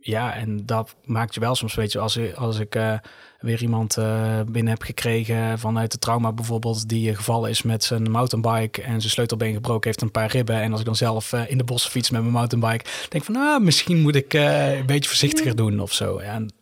ja, 0.06 0.34
en 0.34 0.66
dat 0.66 0.96
maakt 1.04 1.34
je 1.34 1.40
wel 1.40 1.54
soms, 1.54 1.74
weet 1.74 1.92
je, 1.92 1.98
als, 1.98 2.18
als 2.34 2.58
ik 2.58 2.74
uh, 2.74 2.98
weer 3.38 3.62
iemand 3.62 3.96
uh, 3.98 4.40
binnen 4.46 4.72
heb 4.72 4.82
gekregen 4.82 5.58
vanuit 5.58 5.92
de 5.92 5.98
trauma 5.98 6.32
bijvoorbeeld, 6.32 6.88
die 6.88 7.14
gevallen 7.14 7.50
is 7.50 7.62
met 7.62 7.84
zijn 7.84 8.10
mountainbike 8.10 8.82
en 8.82 9.00
zijn 9.00 9.12
sleutelbeen 9.12 9.54
gebroken 9.54 9.86
heeft, 9.86 10.02
een 10.02 10.10
paar 10.10 10.30
ribben. 10.30 10.60
En 10.60 10.70
als 10.70 10.80
ik 10.80 10.86
dan 10.86 10.96
zelf 10.96 11.32
uh, 11.32 11.50
in 11.50 11.58
de 11.58 11.64
bossen 11.64 11.90
fiets 11.90 12.10
met 12.10 12.20
mijn 12.20 12.32
mountainbike, 12.32 12.84
denk 13.08 13.24
van, 13.24 13.34
nou, 13.34 13.62
misschien 13.62 14.00
moet 14.00 14.14
ik 14.14 14.32
een 14.32 14.86
beetje 14.86 15.08
voorzichtiger 15.08 15.56
doen 15.56 15.80
of 15.80 15.92
zo. 15.92 16.22
Ja, 16.22 16.32
en 16.32 16.54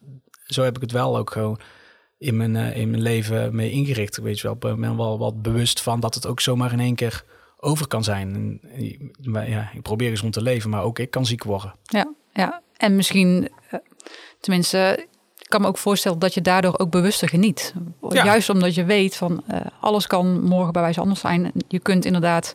zo 0.47 0.63
heb 0.63 0.77
ik 0.77 0.83
het 0.83 0.93
wel 0.93 1.17
ook 1.17 1.31
gewoon 1.31 1.61
in 2.19 2.37
mijn, 2.37 2.57
in 2.57 2.91
mijn 2.91 3.03
leven 3.03 3.55
mee 3.57 3.71
ingericht. 3.71 4.17
Weet 4.17 4.41
je 4.41 4.43
wel, 4.43 4.73
ik 4.73 4.81
ben 4.81 4.97
wel 4.97 5.19
wat 5.19 5.43
bewust 5.43 5.81
van 5.81 6.01
dat 6.01 6.15
het 6.15 6.27
ook 6.27 6.41
zomaar 6.41 6.73
in 6.73 6.81
één 6.81 6.95
keer 6.95 7.25
over 7.57 7.87
kan 7.87 8.05
zijn. 8.05 8.35
En, 8.35 9.51
ja, 9.51 9.71
ik 9.75 9.83
probeer 9.83 10.11
gezond 10.11 10.33
te 10.33 10.43
leven, 10.43 10.71
maar 10.71 10.83
ook 10.83 10.99
ik 10.99 11.11
kan 11.11 11.27
ziek 11.27 11.45
worden. 11.45 11.75
Ja, 11.83 12.15
ja. 12.33 12.63
En 12.83 12.97
misschien, 12.97 13.49
eh, 13.71 13.79
tenminste, 14.41 15.07
ik 15.39 15.49
kan 15.49 15.61
me 15.61 15.67
ook 15.67 15.79
voorstellen 15.79 16.19
dat 16.19 16.35
je 16.35 16.41
daardoor 16.41 16.79
ook 16.79 16.91
bewuster 16.91 17.29
geniet. 17.29 17.75
Juist 18.09 18.49
omdat 18.49 18.75
je 18.75 18.85
weet 18.85 19.17
van 19.17 19.45
uh, 19.51 19.61
alles 19.81 20.07
kan 20.07 20.43
morgen 20.43 20.73
bij 20.73 20.83
wijze 20.83 21.01
anders 21.01 21.21
zijn. 21.21 21.53
Je 21.69 21.79
kunt 21.79 22.05
inderdaad 22.05 22.55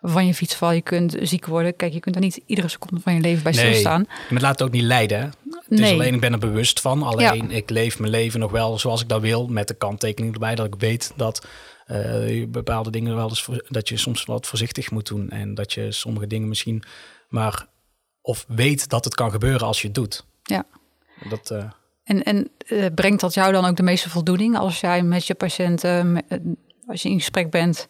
van 0.00 0.26
je 0.26 0.34
fiets 0.34 0.54
vallen, 0.54 0.74
je 0.74 0.82
kunt 0.82 1.16
ziek 1.20 1.46
worden. 1.46 1.76
Kijk, 1.76 1.92
je 1.92 2.00
kunt 2.00 2.14
er 2.14 2.20
niet 2.20 2.40
iedere 2.46 2.68
seconde 2.68 3.00
van 3.00 3.14
je 3.14 3.20
leven 3.20 3.42
bij 3.42 3.52
stilstaan. 3.52 4.00
Nee, 4.08 4.26
maar 4.30 4.42
laat 4.42 4.58
het 4.58 4.68
ook 4.68 4.74
niet 4.74 4.82
leiden. 4.82 5.20
Het 5.20 5.64
nee. 5.68 5.92
is 5.92 5.92
alleen, 5.92 6.14
ik 6.14 6.20
ben 6.20 6.32
er 6.32 6.38
bewust 6.38 6.80
van. 6.80 7.02
Alleen, 7.02 7.50
ik 7.50 7.70
leef 7.70 7.98
mijn 7.98 8.10
leven 8.10 8.40
nog 8.40 8.50
wel 8.50 8.78
zoals 8.78 9.02
ik 9.02 9.08
dat 9.08 9.20
wil. 9.20 9.46
Met 9.46 9.68
de 9.68 9.74
kanttekening 9.74 10.34
erbij 10.34 10.54
dat 10.54 10.66
ik 10.66 10.74
weet 10.78 11.12
dat 11.16 11.46
uh, 11.86 12.46
bepaalde 12.48 12.90
dingen 12.90 13.16
wel 13.16 13.28
eens... 13.28 13.48
dat 13.68 13.88
je 13.88 13.96
soms 13.96 14.24
wat 14.24 14.46
voorzichtig 14.46 14.90
moet 14.90 15.06
doen. 15.06 15.30
En 15.30 15.54
dat 15.54 15.72
je 15.72 15.92
sommige 15.92 16.26
dingen 16.26 16.48
misschien 16.48 16.82
maar 17.28 17.66
of 18.26 18.44
weet 18.48 18.88
dat 18.88 19.04
het 19.04 19.14
kan 19.14 19.30
gebeuren 19.30 19.66
als 19.66 19.80
je 19.80 19.86
het 19.86 19.96
doet. 19.96 20.24
Ja. 20.42 20.64
Dat, 21.28 21.50
uh... 21.50 21.70
En, 22.04 22.22
en 22.22 22.50
uh, 22.66 22.86
brengt 22.94 23.20
dat 23.20 23.34
jou 23.34 23.52
dan 23.52 23.64
ook 23.64 23.76
de 23.76 23.82
meeste 23.82 24.10
voldoening 24.10 24.58
als 24.58 24.80
jij 24.80 25.02
met 25.02 25.26
je 25.26 25.34
patiënten, 25.34 26.24
uh, 26.28 26.38
als 26.86 27.02
je 27.02 27.08
in 27.08 27.18
gesprek 27.18 27.50
bent, 27.50 27.88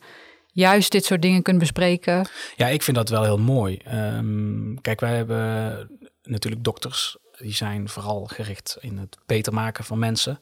juist 0.53 0.93
dit 0.93 1.05
soort 1.05 1.23
dingen 1.23 1.43
kunt 1.43 1.59
bespreken? 1.59 2.29
Ja, 2.57 2.69
ik 2.69 2.83
vind 2.83 2.97
dat 2.97 3.09
wel 3.09 3.23
heel 3.23 3.39
mooi. 3.39 3.81
Um, 3.93 4.81
kijk, 4.81 5.01
wij 5.01 5.17
hebben 5.17 5.91
natuurlijk 6.23 6.65
dokters, 6.65 7.17
die 7.39 7.55
zijn 7.55 7.89
vooral 7.89 8.25
gericht 8.25 8.77
in 8.81 8.99
het 8.99 9.19
beter 9.27 9.53
maken 9.53 9.85
van 9.85 9.99
mensen. 9.99 10.41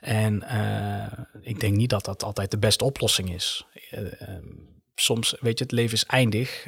En 0.00 0.34
ik 1.40 1.60
denk 1.60 1.76
niet 1.76 1.90
dat 1.90 2.04
dat 2.04 2.22
altijd 2.22 2.50
de 2.50 2.58
beste 2.58 2.84
oplossing 2.84 3.34
is. 3.34 3.66
Ehm, 3.90 4.44
soms, 4.94 5.36
weet 5.40 5.58
je, 5.58 5.64
het 5.64 5.72
leven 5.72 5.94
is 5.94 6.04
eindig 6.04 6.66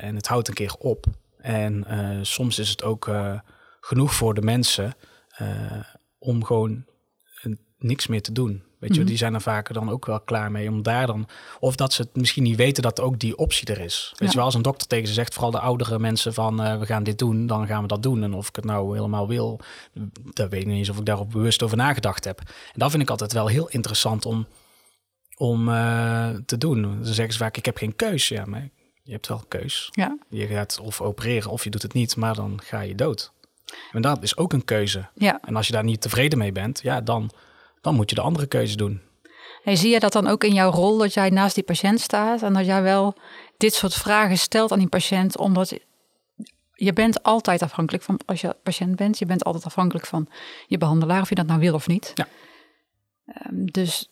en 0.00 0.16
het 0.16 0.26
houdt 0.26 0.48
een 0.48 0.54
keer 0.54 0.74
op. 0.78 1.06
En 1.46 1.84
uh, 1.90 2.18
soms 2.22 2.58
is 2.58 2.68
het 2.68 2.82
ook 2.82 3.06
uh, 3.06 3.38
genoeg 3.80 4.14
voor 4.14 4.34
de 4.34 4.42
mensen 4.42 4.94
uh, 5.40 5.48
om 6.18 6.44
gewoon 6.44 6.84
niks 7.78 8.06
meer 8.06 8.22
te 8.22 8.32
doen. 8.32 8.62
Weet 8.78 8.94
je, 8.94 9.00
mm 9.00 9.06
die 9.06 9.16
zijn 9.16 9.34
er 9.34 9.40
vaker 9.40 9.74
dan 9.74 9.90
ook 9.90 10.06
wel 10.06 10.20
klaar 10.20 10.50
mee 10.50 10.68
om 10.68 10.82
daar 10.82 11.06
dan. 11.06 11.28
Of 11.60 11.76
dat 11.76 11.92
ze 11.92 12.02
het 12.02 12.16
misschien 12.16 12.42
niet 12.42 12.56
weten 12.56 12.82
dat 12.82 13.00
ook 13.00 13.18
die 13.18 13.36
optie 13.36 13.66
er 13.68 13.80
is. 13.80 14.12
Weet 14.16 14.30
je 14.30 14.36
wel, 14.36 14.44
als 14.44 14.54
een 14.54 14.62
dokter 14.62 14.88
tegen 14.88 15.08
ze 15.08 15.12
zegt, 15.12 15.32
vooral 15.32 15.50
de 15.50 15.60
oudere 15.60 15.98
mensen 15.98 16.34
van 16.34 16.78
we 16.78 16.86
gaan 16.86 17.02
dit 17.02 17.18
doen, 17.18 17.46
dan 17.46 17.66
gaan 17.66 17.82
we 17.82 17.88
dat 17.88 18.02
doen. 18.02 18.22
En 18.22 18.34
of 18.34 18.48
ik 18.48 18.56
het 18.56 18.64
nou 18.64 18.94
helemaal 18.94 19.28
wil, 19.28 19.60
dat 20.34 20.50
weet 20.50 20.60
ik 20.60 20.66
niet 20.66 20.76
eens 20.76 20.88
of 20.88 20.98
ik 20.98 21.06
daarop 21.06 21.30
bewust 21.30 21.62
over 21.62 21.76
nagedacht 21.76 22.24
heb. 22.24 22.38
En 22.38 22.78
dat 22.78 22.90
vind 22.90 23.02
ik 23.02 23.10
altijd 23.10 23.32
wel 23.32 23.46
heel 23.46 23.68
interessant 23.68 24.26
om, 24.26 24.46
om 25.36 25.64
te 26.46 26.58
doen. 26.58 26.82
Dan 26.82 27.04
zeggen 27.04 27.32
ze 27.32 27.38
vaak, 27.38 27.56
ik 27.56 27.64
heb 27.64 27.76
geen 27.76 27.96
keus. 27.96 28.28
Ja, 28.28 28.44
maar 28.44 28.68
je 29.06 29.12
hebt 29.12 29.28
wel 29.28 29.44
keus. 29.48 29.88
Ja. 29.90 30.18
Je 30.28 30.46
gaat 30.46 30.78
of 30.80 31.00
opereren 31.00 31.50
of 31.50 31.64
je 31.64 31.70
doet 31.70 31.82
het 31.82 31.92
niet, 31.92 32.16
maar 32.16 32.34
dan 32.34 32.60
ga 32.62 32.80
je 32.80 32.94
dood. 32.94 33.32
En 33.92 34.02
dat 34.02 34.22
is 34.22 34.36
ook 34.36 34.52
een 34.52 34.64
keuze. 34.64 35.08
Ja. 35.14 35.40
En 35.44 35.56
als 35.56 35.66
je 35.66 35.72
daar 35.72 35.84
niet 35.84 36.00
tevreden 36.00 36.38
mee 36.38 36.52
bent, 36.52 36.80
ja, 36.82 37.00
dan, 37.00 37.30
dan 37.80 37.94
moet 37.94 38.10
je 38.10 38.16
de 38.16 38.22
andere 38.22 38.46
keuze 38.46 38.76
doen. 38.76 39.00
En 39.64 39.76
zie 39.76 39.90
je 39.90 40.00
dat 40.00 40.12
dan 40.12 40.26
ook 40.26 40.44
in 40.44 40.54
jouw 40.54 40.70
rol, 40.70 40.98
dat 40.98 41.14
jij 41.14 41.30
naast 41.30 41.54
die 41.54 41.64
patiënt 41.64 42.00
staat 42.00 42.42
en 42.42 42.52
dat 42.52 42.66
jij 42.66 42.82
wel 42.82 43.14
dit 43.56 43.74
soort 43.74 43.94
vragen 43.94 44.38
stelt 44.38 44.72
aan 44.72 44.78
die 44.78 44.88
patiënt, 44.88 45.38
omdat 45.38 45.78
je 46.72 46.92
bent 46.92 47.22
altijd 47.22 47.62
afhankelijk 47.62 48.04
van, 48.04 48.20
als 48.24 48.40
je 48.40 48.56
patiënt 48.62 48.96
bent, 48.96 49.18
je 49.18 49.26
bent 49.26 49.44
altijd 49.44 49.64
afhankelijk 49.64 50.06
van 50.06 50.28
je 50.66 50.78
behandelaar, 50.78 51.20
of 51.20 51.28
je 51.28 51.34
dat 51.34 51.46
nou 51.46 51.60
wil 51.60 51.74
of 51.74 51.86
niet. 51.86 52.12
Ja. 52.14 52.28
Ehm, 53.26 53.64
dus 53.64 54.08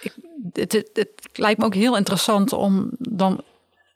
ik, 0.00 0.14
het, 0.52 0.72
het, 0.72 0.90
het 0.92 1.28
lijkt 1.32 1.58
me 1.60 1.64
ook 1.66 1.74
heel 1.74 1.96
interessant 1.96 2.52
om 2.52 2.90
dan 2.98 3.42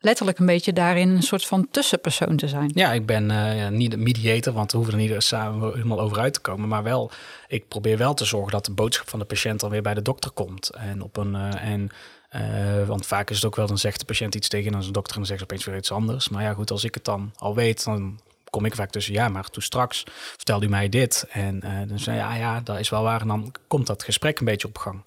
letterlijk 0.02 0.38
een 0.38 0.46
beetje 0.46 0.72
daarin 0.72 1.08
een 1.08 1.22
soort 1.22 1.46
van 1.46 1.68
tussenpersoon 1.70 2.36
te 2.36 2.48
zijn. 2.48 2.70
Ja, 2.74 2.92
ik 2.92 3.06
ben 3.06 3.28
ja, 3.30 3.68
niet 3.68 3.90
de 3.90 3.96
mediator, 3.96 4.52
want 4.52 4.70
we 4.70 4.76
hoeven 4.76 4.94
er 4.94 5.00
niet 5.00 5.22
samen 5.22 5.72
helemaal 5.72 6.00
over 6.00 6.18
uit 6.18 6.34
te 6.34 6.40
komen. 6.40 6.68
Maar 6.68 6.82
wel, 6.82 7.10
ik 7.48 7.68
probeer 7.68 7.98
wel 7.98 8.14
te 8.14 8.24
zorgen 8.24 8.52
dat 8.52 8.64
de 8.64 8.72
boodschap 8.72 9.08
van 9.08 9.18
de 9.18 9.24
patiënt 9.24 9.60
dan 9.60 9.70
weer 9.70 9.82
bij 9.82 9.94
de 9.94 10.02
dokter 10.02 10.30
komt. 10.30 10.70
En 10.70 11.02
op 11.02 11.16
een, 11.16 11.34
uh, 11.34 11.64
en 11.64 11.90
uh, 12.36 12.86
want 12.86 13.06
vaak 13.06 13.30
is 13.30 13.36
het 13.36 13.44
ook 13.44 13.56
wel, 13.56 13.66
dan 13.66 13.78
zegt 13.78 13.98
de 13.98 14.04
patiënt 14.04 14.34
iets 14.34 14.48
tegen 14.48 14.74
een 14.74 14.92
dokter 14.92 15.12
en 15.12 15.18
dan 15.18 15.26
zegt 15.26 15.38
ze 15.38 15.44
opeens 15.44 15.64
weer 15.64 15.76
iets 15.76 15.92
anders. 15.92 16.28
Maar 16.28 16.42
ja, 16.42 16.52
goed, 16.52 16.70
als 16.70 16.84
ik 16.84 16.94
het 16.94 17.04
dan 17.04 17.32
al 17.36 17.54
weet, 17.54 17.84
dan 17.84 18.20
kom 18.50 18.64
ik 18.64 18.74
vaak 18.74 18.90
tussen, 18.90 19.12
ja, 19.12 19.28
maar 19.28 19.50
toen 19.50 19.62
straks 19.62 20.04
vertelde 20.36 20.66
u 20.66 20.68
mij 20.68 20.88
dit. 20.88 21.26
En 21.30 21.60
dan 21.88 21.98
zei 21.98 22.16
ja, 22.16 22.34
ja, 22.34 22.60
dat 22.60 22.78
is 22.78 22.88
wel 22.88 23.02
waar. 23.02 23.20
En 23.20 23.28
dan 23.28 23.54
komt 23.66 23.86
dat 23.86 24.02
gesprek 24.02 24.38
een 24.38 24.44
beetje 24.44 24.68
op 24.68 24.78
gang. 24.78 25.02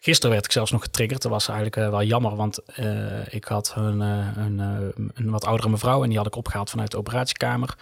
Gisteren 0.00 0.30
werd 0.30 0.44
ik 0.44 0.52
zelfs 0.52 0.70
nog 0.70 0.82
getriggerd. 0.82 1.22
Dat 1.22 1.30
was 1.30 1.48
eigenlijk 1.48 1.76
uh, 1.76 1.90
wel 1.90 2.02
jammer, 2.02 2.36
want 2.36 2.58
uh, 2.78 3.34
ik 3.34 3.44
had 3.44 3.72
een, 3.76 4.00
een, 4.00 4.58
een, 5.14 5.30
wat 5.30 5.44
oudere 5.44 5.68
mevrouw 5.68 6.02
en 6.02 6.08
die 6.08 6.18
had 6.18 6.26
ik 6.26 6.36
opgehaald 6.36 6.70
vanuit 6.70 6.90
de 6.90 6.96
operatiekamer. 6.96 7.76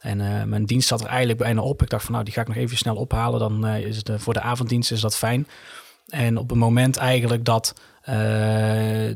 En 0.00 0.48
mijn 0.48 0.64
dienst 0.64 0.88
zat 0.88 1.00
er 1.00 1.06
eigenlijk 1.06 1.38
bijna 1.38 1.60
op. 1.60 1.82
Ik 1.82 1.90
dacht 1.90 2.04
van 2.04 2.12
nou, 2.12 2.24
die 2.24 2.34
ga 2.34 2.40
ik 2.40 2.48
nog 2.48 2.56
even 2.56 2.76
snel 2.76 2.96
ophalen. 2.96 3.38
Dan 3.38 3.66
is 3.66 3.96
het 3.96 4.10
voor 4.16 4.34
de 4.34 4.40
avonddienst 4.40 4.92
is 4.92 5.00
dat 5.00 5.16
fijn. 5.16 5.48
En 6.08 6.38
op 6.38 6.48
het 6.48 6.58
moment 6.58 6.96
eigenlijk 6.96 7.44
dat, 7.44 7.74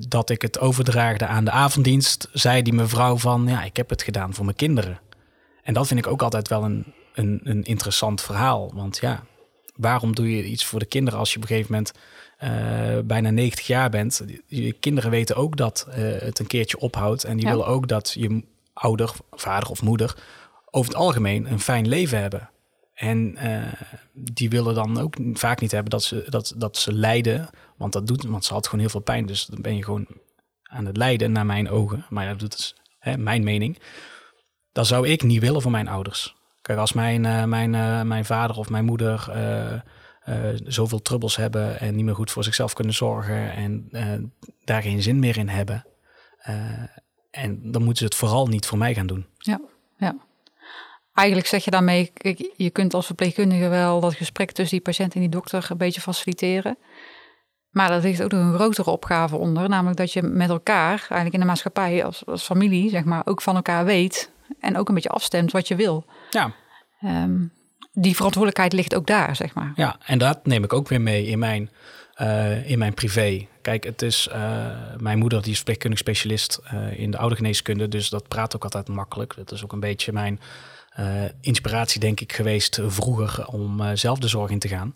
dat 0.09 0.31
ik 0.31 0.43
het 0.43 0.59
overdraagde 0.59 1.27
aan 1.27 1.45
de 1.45 1.51
avonddienst, 1.51 2.29
zei 2.33 2.63
die 2.63 2.73
mevrouw 2.73 3.17
van 3.17 3.47
ja, 3.49 3.65
ik 3.65 3.77
heb 3.77 3.91
het 3.91 4.03
gedaan 4.03 4.35
voor 4.35 4.45
mijn 4.45 4.57
kinderen. 4.57 5.01
En 5.63 5.75
dat 5.75 5.87
vind 5.87 6.01
ik 6.01 6.07
ook 6.07 6.23
altijd 6.23 6.49
wel 6.49 6.65
een, 6.65 6.93
een, 7.15 7.41
een 7.45 7.65
interessant 7.65 8.21
verhaal. 8.21 8.71
Want 8.75 8.99
ja, 9.01 9.25
waarom 9.77 10.15
doe 10.15 10.37
je 10.37 10.45
iets 10.45 10.65
voor 10.65 10.79
de 10.79 10.87
kinderen 10.87 11.19
als 11.19 11.31
je 11.31 11.37
op 11.37 11.43
een 11.43 11.49
gegeven 11.49 11.73
moment 11.73 11.93
bijna 13.05 13.31
90 13.31 13.67
jaar 13.67 13.91
bent? 13.91 14.25
Je 14.47 14.73
kinderen 14.73 15.11
weten 15.11 15.37
ook 15.37 15.57
dat 15.57 15.87
uh, 15.89 15.95
het 15.97 16.39
een 16.39 16.47
keertje 16.47 16.79
ophoudt. 16.79 17.25
En 17.25 17.37
die 17.37 17.47
ja. 17.47 17.51
willen 17.51 17.67
ook 17.67 17.89
dat 17.89 18.13
je 18.19 18.43
ouder, 18.73 19.13
vader 19.31 19.71
of 19.71 19.83
moeder 19.83 20.17
over 20.71 20.93
het 20.93 21.01
algemeen 21.01 21.51
een 21.51 21.61
fijn 21.61 21.89
leven 21.89 22.21
hebben. 22.21 22.51
En 22.95 23.39
uh, 23.45 23.73
die 24.13 24.51
willen 24.51 24.75
dan 24.75 25.01
ook 25.01 25.17
vaak 25.33 25.61
niet 25.61 25.71
hebben 25.71 25.91
dat 25.91 26.03
ze, 26.03 26.25
dat, 26.29 26.55
dat 26.57 26.77
ze 26.77 26.93
lijden. 26.93 27.49
Want 27.77 27.93
dat 27.93 28.07
doet, 28.07 28.25
want 28.25 28.45
ze 28.45 28.53
had 28.53 28.65
gewoon 28.65 28.81
heel 28.81 28.91
veel 28.91 29.01
pijn. 29.01 29.27
Dus 29.27 29.47
dan 29.47 29.63
ben 29.63 29.77
je 29.77 29.85
gewoon 29.85 30.07
aan 30.63 30.87
het 30.87 30.97
lijden, 30.97 31.33
naar 31.33 31.47
mijn 31.47 31.71
ogen. 31.71 32.07
Maar 32.09 32.25
ja, 32.25 32.35
dat 32.35 32.55
is 32.55 32.77
hè, 32.99 33.17
mijn 33.17 33.45
mening. 33.45 33.79
Dat 34.73 34.87
zou 34.87 35.09
ik 35.09 35.23
niet 35.23 35.41
willen 35.41 35.63
voor 35.63 35.71
mijn 35.71 35.89
ouders. 35.89 36.35
Kijk, 36.61 36.79
als 36.79 36.93
mijn, 36.93 37.25
uh, 37.25 37.45
mijn, 37.45 37.75
uh, 37.75 38.03
mijn 38.03 38.25
vader 38.25 38.57
of 38.57 38.71
mijn 38.71 38.85
moeder 38.85 39.31
zoveel 40.65 41.03
trubbels 41.03 41.37
hebben 41.37 41.81
en 41.81 41.95
niet 41.95 42.05
meer 42.05 42.15
goed 42.15 42.31
voor 42.31 42.45
zichzelf 42.45 42.73
kunnen 42.73 42.95
zorgen 42.95 43.53
en 43.53 43.91
daar 44.65 44.83
geen 44.83 45.03
zin 45.03 45.19
meer 45.19 45.37
in 45.39 45.49
hebben. 45.49 45.87
en 47.31 47.73
dan 47.73 47.83
moeten 47.83 47.97
ze 47.97 48.05
het 48.05 48.15
vooral 48.15 48.47
niet 48.47 48.67
voor 48.67 48.79
mij 48.79 48.95
gaan 48.95 49.07
doen. 49.07 49.27
Ja, 49.39 49.61
ja 49.99 50.17
eigenlijk 51.17 51.47
zeg 51.47 51.65
je 51.65 51.71
daarmee, 51.71 52.11
kijk, 52.15 52.53
je 52.57 52.71
kunt 52.71 52.95
als 52.95 53.07
verpleegkundige 53.07 53.69
wel 53.69 54.01
dat 54.01 54.15
gesprek 54.15 54.51
tussen 54.51 54.77
die 54.77 54.85
patiënt 54.85 55.15
en 55.15 55.21
die 55.21 55.29
dokter 55.29 55.67
een 55.69 55.77
beetje 55.77 56.01
faciliteren. 56.01 56.79
Maar 57.71 57.93
er 57.93 58.03
ligt 58.03 58.23
ook 58.23 58.33
nog 58.33 58.41
een 58.41 58.55
grotere 58.55 58.91
opgave 58.91 59.37
onder, 59.37 59.69
namelijk 59.69 59.97
dat 59.97 60.13
je 60.13 60.23
met 60.23 60.51
elkaar, 60.51 60.99
eigenlijk 60.99 61.33
in 61.33 61.41
de 61.41 61.47
maatschappij 61.47 62.05
als, 62.05 62.27
als 62.27 62.45
familie, 62.45 62.91
zeg 62.91 63.05
maar, 63.05 63.23
ook 63.25 63.43
van 63.43 63.57
elkaar 63.57 63.85
weet 63.85 64.31
en 64.61 64.77
ook 64.77 64.89
een 64.89 64.95
beetje 64.95 65.09
afstemt 65.09 65.53
wat 65.53 65.69
je 65.69 65.77
wil. 65.77 66.05
Ja. 66.31 66.53
Um, 67.05 67.53
die 67.99 68.17
verantwoordelijkheid 68.17 68.73
ligt 68.73 68.95
ook 68.95 69.07
daar, 69.07 69.37
zeg 69.37 69.55
maar. 69.55 69.73
Ja, 69.77 69.97
en 70.05 70.19
dat 70.19 70.47
neem 70.47 70.65
ik 70.65 70.73
ook 70.73 70.89
weer 70.89 71.01
mee 71.01 71.27
in 71.27 71.39
mijn, 71.39 71.71
uh, 72.21 72.71
in 72.71 72.79
mijn 72.79 72.95
privé. 72.95 73.47
Kijk, 73.63 73.85
het 73.85 74.03
is 74.03 74.29
uh, 74.33 74.67
mijn 74.99 75.19
moeder 75.19 75.43
die 75.43 75.51
is 75.51 75.57
verpleegkundig 75.57 75.99
specialist 75.99 76.61
uh, 76.75 76.99
in 76.99 77.11
de 77.11 77.19
oude 77.19 77.37
geneeskunde, 77.37 77.89
dus 77.89 78.09
dat 78.09 78.29
praat 78.29 78.57
ook 78.57 78.63
altijd 78.65 78.89
makkelijk. 78.89 79.35
Dat 79.37 79.53
is 79.53 79.65
ook 79.65 79.73
een 79.73 79.81
beetje 79.81 80.13
mijn 80.13 80.41
inspiratie, 81.41 82.01
denk 82.01 82.21
ik, 82.21 82.33
geweest 82.33 82.81
vroeger 82.87 83.47
om 83.47 83.97
zelf 83.97 84.19
de 84.19 84.29
zorg 84.29 84.51
in 84.51 84.59
te 84.59 84.69
gaan. 84.69 84.95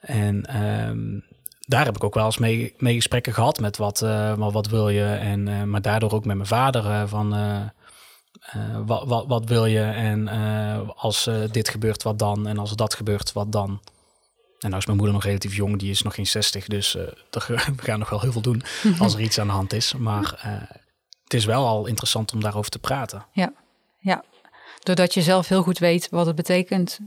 En 0.00 0.62
um, 0.62 1.24
daar 1.60 1.84
heb 1.84 1.96
ik 1.96 2.04
ook 2.04 2.14
wel 2.14 2.24
eens 2.24 2.38
mee, 2.38 2.74
gesprekken 2.78 3.34
gehad 3.34 3.60
met 3.60 3.76
wat, 3.76 4.00
wat 4.36 4.68
wil 4.68 4.88
je. 4.88 5.04
En, 5.04 5.70
maar 5.70 5.82
daardoor 5.82 6.12
ook 6.12 6.24
met 6.24 6.36
mijn 6.36 6.48
vader 6.48 7.08
van 7.08 7.34
wat, 8.86 9.06
wat, 9.06 9.26
wat 9.26 9.44
wil 9.48 9.66
je. 9.66 9.82
En 9.82 10.28
als 10.96 11.28
dit 11.50 11.68
gebeurt, 11.68 12.02
wat 12.02 12.18
dan? 12.18 12.46
En 12.46 12.58
als 12.58 12.76
dat 12.76 12.94
gebeurt, 12.94 13.32
wat 13.32 13.52
dan? 13.52 13.80
En 14.58 14.68
nou 14.68 14.76
is 14.76 14.86
mijn 14.86 14.96
moeder 14.96 15.14
nog 15.14 15.24
relatief 15.24 15.54
jong, 15.54 15.78
die 15.78 15.90
is 15.90 16.02
nog 16.02 16.14
geen 16.14 16.26
60. 16.26 16.66
Dus 16.66 16.92
we 17.30 17.72
gaan 17.76 17.98
nog 17.98 18.10
wel 18.10 18.20
heel 18.20 18.32
veel 18.32 18.40
doen 18.40 18.62
als 18.98 19.14
er 19.14 19.20
iets 19.20 19.38
aan 19.38 19.46
de 19.46 19.52
hand 19.52 19.72
is. 19.72 19.94
Maar 19.94 20.40
het 21.24 21.34
is 21.34 21.44
wel 21.44 21.66
al 21.66 21.86
interessant 21.86 22.32
om 22.32 22.40
daarover 22.40 22.70
te 22.70 22.78
praten. 22.78 23.26
Ja, 23.32 23.52
ja 23.98 24.24
doordat 24.82 25.14
je 25.14 25.22
zelf 25.22 25.48
heel 25.48 25.62
goed 25.62 25.78
weet 25.78 26.08
wat 26.10 26.26
het 26.26 26.36
betekent, 26.36 27.00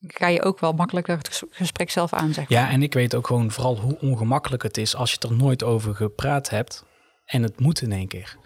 ga 0.00 0.26
je 0.26 0.42
ook 0.42 0.60
wel 0.60 0.72
makkelijker 0.72 1.16
het 1.16 1.42
gesprek 1.50 1.90
zelf 1.90 2.12
aanzeggen. 2.12 2.56
Ja, 2.56 2.70
en 2.70 2.82
ik 2.82 2.94
weet 2.94 3.14
ook 3.14 3.26
gewoon 3.26 3.50
vooral 3.50 3.78
hoe 3.78 3.98
ongemakkelijk 4.00 4.62
het 4.62 4.76
is 4.76 4.94
als 4.94 5.12
je 5.12 5.18
er 5.18 5.34
nooit 5.34 5.62
over 5.62 5.94
gepraat 5.94 6.50
hebt 6.50 6.84
en 7.24 7.42
het 7.42 7.60
moet 7.60 7.82
in 7.82 7.92
één 7.92 8.08
keer. 8.08 8.36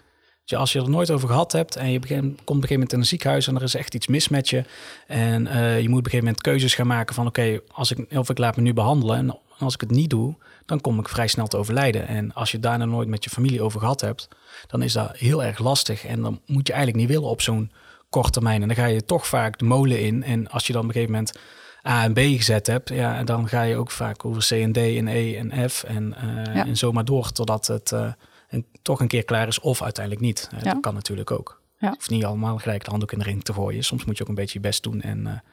Dus 0.51 0.59
als 0.59 0.71
je 0.71 0.81
er 0.81 0.89
nooit 0.89 1.11
over 1.11 1.27
gehad 1.27 1.51
hebt 1.51 1.75
en 1.75 1.91
je 1.91 1.99
begint, 1.99 2.23
komt 2.23 2.39
op 2.39 2.47
een 2.47 2.53
gegeven 2.55 2.73
moment 2.73 2.93
in 2.93 2.99
een 2.99 3.05
ziekenhuis 3.05 3.47
en 3.47 3.55
er 3.55 3.63
is 3.63 3.75
echt 3.75 3.95
iets 3.95 4.07
mis 4.07 4.29
met 4.29 4.49
je. 4.49 4.63
En 5.07 5.45
uh, 5.45 5.81
je 5.81 5.89
moet 5.89 5.99
op 5.99 6.05
een 6.05 6.11
gegeven 6.11 6.25
moment 6.25 6.41
keuzes 6.41 6.75
gaan 6.75 6.87
maken 6.87 7.15
van 7.15 7.27
oké, 7.27 7.39
okay, 7.39 7.61
als 7.71 7.91
ik 7.91 8.17
of 8.17 8.29
ik 8.29 8.37
laat 8.37 8.55
me 8.55 8.61
nu 8.61 8.73
behandelen 8.73 9.17
en 9.17 9.37
als 9.57 9.73
ik 9.73 9.81
het 9.81 9.91
niet 9.91 10.09
doe, 10.09 10.35
dan 10.65 10.81
kom 10.81 10.99
ik 10.99 11.09
vrij 11.09 11.27
snel 11.27 11.47
te 11.47 11.57
overlijden. 11.57 12.07
En 12.07 12.33
als 12.33 12.51
je 12.51 12.59
daarna 12.59 12.85
nooit 12.85 13.07
met 13.07 13.23
je 13.23 13.29
familie 13.29 13.61
over 13.61 13.79
gehad 13.79 14.01
hebt, 14.01 14.27
dan 14.67 14.81
is 14.81 14.93
dat 14.93 15.17
heel 15.17 15.43
erg 15.43 15.59
lastig. 15.59 16.05
En 16.05 16.21
dan 16.21 16.39
moet 16.45 16.67
je 16.67 16.73
eigenlijk 16.73 17.03
niet 17.03 17.15
willen 17.15 17.29
op 17.29 17.41
zo'n 17.41 17.71
kort 18.09 18.33
termijn. 18.33 18.61
En 18.61 18.67
dan 18.67 18.77
ga 18.77 18.85
je 18.85 19.05
toch 19.05 19.27
vaak 19.27 19.59
de 19.59 19.65
molen 19.65 20.01
in. 20.01 20.23
En 20.23 20.49
als 20.49 20.67
je 20.67 20.73
dan 20.73 20.81
op 20.81 20.87
een 20.87 20.93
gegeven 20.93 21.13
moment 21.13 21.39
A 21.87 22.03
en 22.03 22.13
B 22.13 22.19
gezet 22.19 22.67
hebt, 22.67 22.89
ja, 22.89 23.23
dan 23.23 23.47
ga 23.47 23.61
je 23.61 23.75
ook 23.75 23.91
vaak 23.91 24.25
over 24.25 24.45
C 24.47 24.51
en 24.51 24.71
D 24.71 24.77
en 24.77 25.07
E 25.07 25.35
en 25.35 25.69
F 25.69 25.83
en, 25.83 26.15
uh, 26.23 26.55
ja. 26.55 26.65
en 26.65 26.77
zo 26.77 26.91
maar 26.91 27.05
door 27.05 27.31
totdat 27.31 27.67
het 27.67 27.91
uh, 27.91 28.11
en 28.51 28.65
toch 28.81 28.99
een 28.99 29.07
keer 29.07 29.23
klaar 29.23 29.47
is 29.47 29.59
of 29.59 29.81
uiteindelijk 29.81 30.25
niet. 30.25 30.49
Ja. 30.51 30.73
Dat 30.73 30.79
kan 30.79 30.93
natuurlijk 30.93 31.31
ook. 31.31 31.61
Ja. 31.77 31.95
Of 31.97 32.09
niet 32.09 32.25
allemaal 32.25 32.57
gelijk 32.57 32.83
de 32.83 32.89
handdoek 32.89 33.11
in 33.11 33.19
de 33.19 33.25
ring 33.25 33.43
te 33.43 33.53
gooien. 33.53 33.83
Soms 33.83 34.05
moet 34.05 34.17
je 34.17 34.23
ook 34.23 34.29
een 34.29 34.35
beetje 34.35 34.59
je 34.59 34.67
best 34.67 34.83
doen 34.83 35.01
en, 35.01 35.43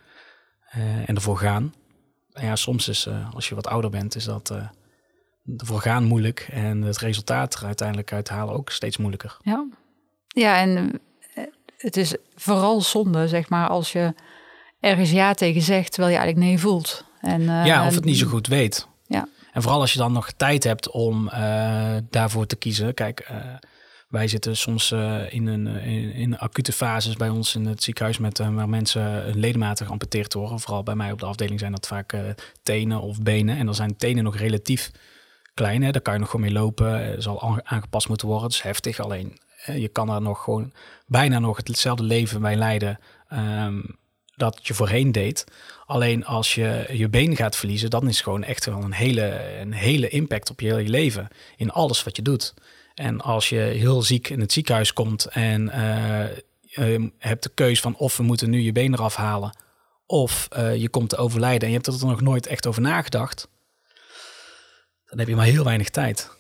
en 1.06 1.14
ervoor 1.14 1.38
gaan. 1.38 1.74
En 2.32 2.46
ja, 2.46 2.56
soms 2.56 2.88
is, 2.88 3.08
als 3.32 3.48
je 3.48 3.54
wat 3.54 3.66
ouder 3.66 3.90
bent, 3.90 4.14
is 4.14 4.24
dat 4.24 4.52
ervoor 5.56 5.80
gaan 5.80 6.04
moeilijk. 6.04 6.48
En 6.50 6.82
het 6.82 6.98
resultaat 6.98 7.54
er 7.54 7.64
uiteindelijk 7.64 8.12
uithalen 8.12 8.54
ook 8.54 8.70
steeds 8.70 8.96
moeilijker. 8.96 9.36
Ja, 9.42 9.66
ja 10.26 10.60
en 10.60 11.00
het 11.76 11.96
is 11.96 12.16
vooral 12.34 12.80
zonde, 12.80 13.28
zeg 13.28 13.48
maar, 13.48 13.68
als 13.68 13.92
je 13.92 14.14
ergens 14.80 15.10
ja 15.10 15.34
tegen 15.34 15.62
zegt, 15.62 15.92
terwijl 15.92 16.12
je 16.14 16.18
eigenlijk 16.18 16.48
nee 16.48 16.58
voelt. 16.58 17.04
En, 17.20 17.40
uh, 17.40 17.66
ja, 17.66 17.86
of 17.86 17.94
het 17.94 18.04
niet 18.04 18.18
zo 18.18 18.26
goed 18.26 18.46
weet. 18.46 18.86
Ja. 19.06 19.28
En 19.58 19.64
vooral 19.64 19.80
als 19.82 19.92
je 19.92 19.98
dan 19.98 20.12
nog 20.12 20.30
tijd 20.30 20.64
hebt 20.64 20.90
om 20.90 21.24
uh, 21.24 21.96
daarvoor 22.10 22.46
te 22.46 22.56
kiezen. 22.56 22.94
Kijk, 22.94 23.28
uh, 23.30 23.36
wij 24.08 24.28
zitten 24.28 24.56
soms 24.56 24.92
in, 25.28 25.46
een, 25.46 25.66
in, 26.14 26.38
acute 26.38 26.72
fases 26.72 27.16
bij 27.16 27.28
ons 27.28 27.54
in 27.54 27.66
het 27.66 27.82
ziekenhuis 27.82 28.18
met 28.18 28.38
waar 28.38 28.68
mensen 28.68 29.34
ledematen 29.34 29.86
geamputeerd 29.86 30.34
worden. 30.34 30.60
Vooral 30.60 30.82
bij 30.82 30.94
mij 30.94 31.12
op 31.12 31.18
de 31.18 31.26
afdeling 31.26 31.60
zijn 31.60 31.72
dat 31.72 31.86
vaak 31.86 32.16
tenen 32.62 33.00
of 33.00 33.22
benen. 33.22 33.56
En 33.56 33.64
dan 33.64 33.74
zijn 33.74 33.96
tenen 33.96 34.24
nog 34.24 34.36
relatief 34.36 34.90
klein. 35.54 35.82
Hè? 35.82 35.90
Daar 35.90 36.02
kan 36.02 36.14
je 36.14 36.20
nog 36.20 36.30
gewoon 36.30 36.46
mee 36.46 36.54
lopen. 36.54 37.22
zal 37.22 37.60
aangepast 37.64 38.08
moeten 38.08 38.26
worden. 38.26 38.46
Het 38.46 38.54
is 38.54 38.62
heftig. 38.62 39.00
Alleen 39.00 39.38
je 39.64 39.88
kan 39.88 40.10
er 40.10 40.22
nog 40.22 40.44
gewoon 40.44 40.72
bijna 41.06 41.38
nog 41.38 41.56
hetzelfde 41.56 42.04
leven 42.04 42.40
bij 42.40 42.56
leiden 42.56 42.98
um, 43.32 43.98
dat 44.38 44.60
je 44.62 44.74
voorheen 44.74 45.12
deed. 45.12 45.44
Alleen 45.86 46.24
als 46.24 46.54
je 46.54 46.88
je 46.92 47.08
been 47.08 47.36
gaat 47.36 47.56
verliezen, 47.56 47.90
dan 47.90 48.08
is 48.08 48.20
gewoon 48.20 48.44
echt 48.44 48.64
wel 48.64 48.82
een 48.82 48.92
hele, 48.92 49.58
een 49.60 49.72
hele 49.72 50.08
impact 50.08 50.50
op 50.50 50.60
je 50.60 50.74
hele 50.74 50.88
leven. 50.88 51.28
In 51.56 51.70
alles 51.70 52.04
wat 52.04 52.16
je 52.16 52.22
doet. 52.22 52.54
En 52.94 53.20
als 53.20 53.48
je 53.48 53.58
heel 53.58 54.02
ziek 54.02 54.28
in 54.28 54.40
het 54.40 54.52
ziekenhuis 54.52 54.92
komt 54.92 55.24
en 55.24 55.66
uh, 55.66 56.36
je 56.60 57.12
hebt 57.18 57.42
de 57.42 57.50
keus 57.54 57.80
van 57.80 57.96
of 57.96 58.16
we 58.16 58.22
moeten 58.22 58.50
nu 58.50 58.60
je 58.60 58.72
been 58.72 58.92
eraf 58.92 59.14
halen. 59.14 59.56
Of 60.06 60.48
uh, 60.56 60.76
je 60.76 60.88
komt 60.88 61.08
te 61.08 61.16
overlijden 61.16 61.62
en 61.62 61.68
je 61.68 61.80
hebt 61.82 62.00
er 62.00 62.06
nog 62.06 62.20
nooit 62.20 62.46
echt 62.46 62.66
over 62.66 62.82
nagedacht. 62.82 63.48
Dan 65.04 65.18
heb 65.18 65.28
je 65.28 65.36
maar 65.36 65.44
heel 65.44 65.64
weinig 65.64 65.88
tijd. 65.88 66.30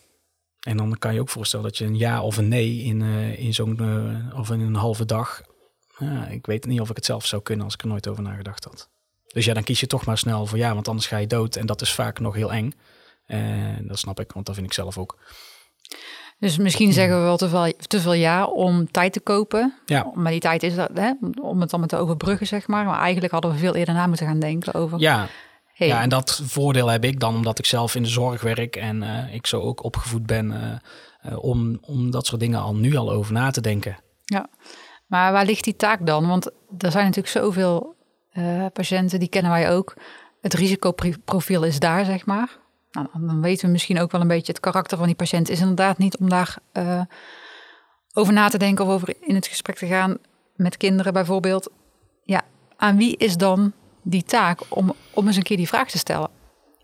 En 0.60 0.76
dan 0.76 0.98
kan 0.98 1.14
je 1.14 1.20
ook 1.20 1.28
voorstellen 1.28 1.64
dat 1.64 1.78
je 1.78 1.84
een 1.84 1.98
ja 1.98 2.22
of 2.22 2.36
een 2.36 2.48
nee 2.48 2.82
in, 2.82 3.00
uh, 3.00 3.38
in 3.38 3.54
zo'n 3.54 3.80
of 4.34 4.50
in 4.50 4.60
een 4.60 4.74
halve 4.74 5.04
dag. 5.04 5.42
Ja, 5.98 6.26
ik 6.26 6.46
weet 6.46 6.66
niet 6.66 6.80
of 6.80 6.90
ik 6.90 6.96
het 6.96 7.04
zelf 7.04 7.26
zou 7.26 7.42
kunnen 7.42 7.64
als 7.64 7.74
ik 7.74 7.82
er 7.82 7.88
nooit 7.88 8.08
over 8.08 8.22
nagedacht 8.22 8.64
had. 8.64 8.88
Dus 9.26 9.44
ja, 9.44 9.54
dan 9.54 9.62
kies 9.62 9.80
je 9.80 9.86
toch 9.86 10.04
maar 10.04 10.18
snel 10.18 10.46
voor 10.46 10.58
ja, 10.58 10.74
want 10.74 10.88
anders 10.88 11.06
ga 11.06 11.16
je 11.16 11.26
dood. 11.26 11.56
En 11.56 11.66
dat 11.66 11.80
is 11.80 11.92
vaak 11.92 12.18
nog 12.18 12.34
heel 12.34 12.52
eng. 12.52 12.74
En 13.26 13.86
dat 13.86 13.98
snap 13.98 14.20
ik, 14.20 14.32
want 14.32 14.46
dat 14.46 14.54
vind 14.54 14.66
ik 14.66 14.72
zelf 14.72 14.98
ook. 14.98 15.18
Dus 16.38 16.58
misschien 16.58 16.92
zeggen 16.92 17.16
we 17.16 17.22
wel 17.22 17.36
te 17.36 17.48
veel, 17.48 17.72
te 17.86 18.00
veel 18.00 18.12
ja 18.12 18.46
om 18.46 18.90
tijd 18.90 19.12
te 19.12 19.20
kopen. 19.20 19.74
Ja. 19.86 20.10
Maar 20.14 20.32
die 20.32 20.40
tijd 20.40 20.62
is 20.62 20.74
dat, 20.74 20.90
hè, 20.94 21.12
om 21.40 21.60
het 21.60 21.70
dan 21.70 21.86
te 21.86 21.96
overbruggen, 21.96 22.46
zeg 22.46 22.66
maar. 22.66 22.84
Maar 22.84 23.00
eigenlijk 23.00 23.32
hadden 23.32 23.50
we 23.50 23.58
veel 23.58 23.74
eerder 23.74 23.94
na 23.94 24.06
moeten 24.06 24.26
gaan 24.26 24.40
denken 24.40 24.74
over... 24.74 24.98
Ja, 24.98 25.28
hey, 25.72 25.86
ja, 25.86 26.02
en 26.02 26.08
dat 26.08 26.40
voordeel 26.44 26.88
heb 26.88 27.04
ik 27.04 27.20
dan 27.20 27.34
omdat 27.34 27.58
ik 27.58 27.66
zelf 27.66 27.94
in 27.94 28.02
de 28.02 28.08
zorg 28.08 28.42
werk 28.42 28.76
en 28.76 29.02
eh, 29.02 29.34
ik 29.34 29.46
zo 29.46 29.60
ook 29.60 29.84
opgevoed 29.84 30.26
ben 30.26 30.52
eh, 30.52 31.32
eh, 31.32 31.44
om, 31.44 31.78
om 31.80 32.10
dat 32.10 32.26
soort 32.26 32.40
dingen 32.40 32.60
al 32.60 32.74
nu 32.74 32.96
al 32.96 33.10
over 33.10 33.32
na 33.32 33.50
te 33.50 33.60
denken. 33.60 33.98
Ja, 34.24 34.48
maar 35.08 35.32
waar 35.32 35.44
ligt 35.44 35.64
die 35.64 35.76
taak 35.76 36.06
dan? 36.06 36.26
Want 36.26 36.46
er 36.78 36.90
zijn 36.90 37.04
natuurlijk 37.04 37.34
zoveel 37.34 37.96
eh, 38.32 38.66
patiënten, 38.72 39.18
die 39.18 39.28
kennen 39.28 39.50
wij 39.50 39.70
ook. 39.70 39.96
Het 40.40 40.54
risicoprofiel 40.54 41.62
is 41.62 41.78
daar, 41.78 42.04
zeg 42.04 42.26
maar. 42.26 42.58
Nou, 42.90 43.06
dan 43.12 43.40
weten 43.40 43.66
we 43.66 43.72
misschien 43.72 44.00
ook 44.00 44.12
wel 44.12 44.20
een 44.20 44.28
beetje 44.28 44.52
het 44.52 44.60
karakter 44.60 44.98
van 44.98 45.06
die 45.06 45.16
patiënt. 45.16 45.48
Is 45.48 45.60
inderdaad 45.60 45.98
niet 45.98 46.16
om 46.16 46.28
daar 46.28 46.56
eh, 46.72 47.00
over 48.12 48.32
na 48.32 48.48
te 48.48 48.58
denken 48.58 48.84
of 48.84 48.90
over 48.90 49.14
in 49.20 49.34
het 49.34 49.46
gesprek 49.46 49.76
te 49.76 49.86
gaan 49.86 50.18
met 50.56 50.76
kinderen 50.76 51.12
bijvoorbeeld. 51.12 51.70
Ja, 52.24 52.42
aan 52.76 52.96
wie 52.96 53.16
is 53.16 53.36
dan 53.36 53.72
die 54.02 54.22
taak 54.22 54.60
om, 54.68 54.94
om 55.14 55.26
eens 55.26 55.36
een 55.36 55.42
keer 55.42 55.56
die 55.56 55.68
vraag 55.68 55.90
te 55.90 55.98
stellen? 55.98 56.30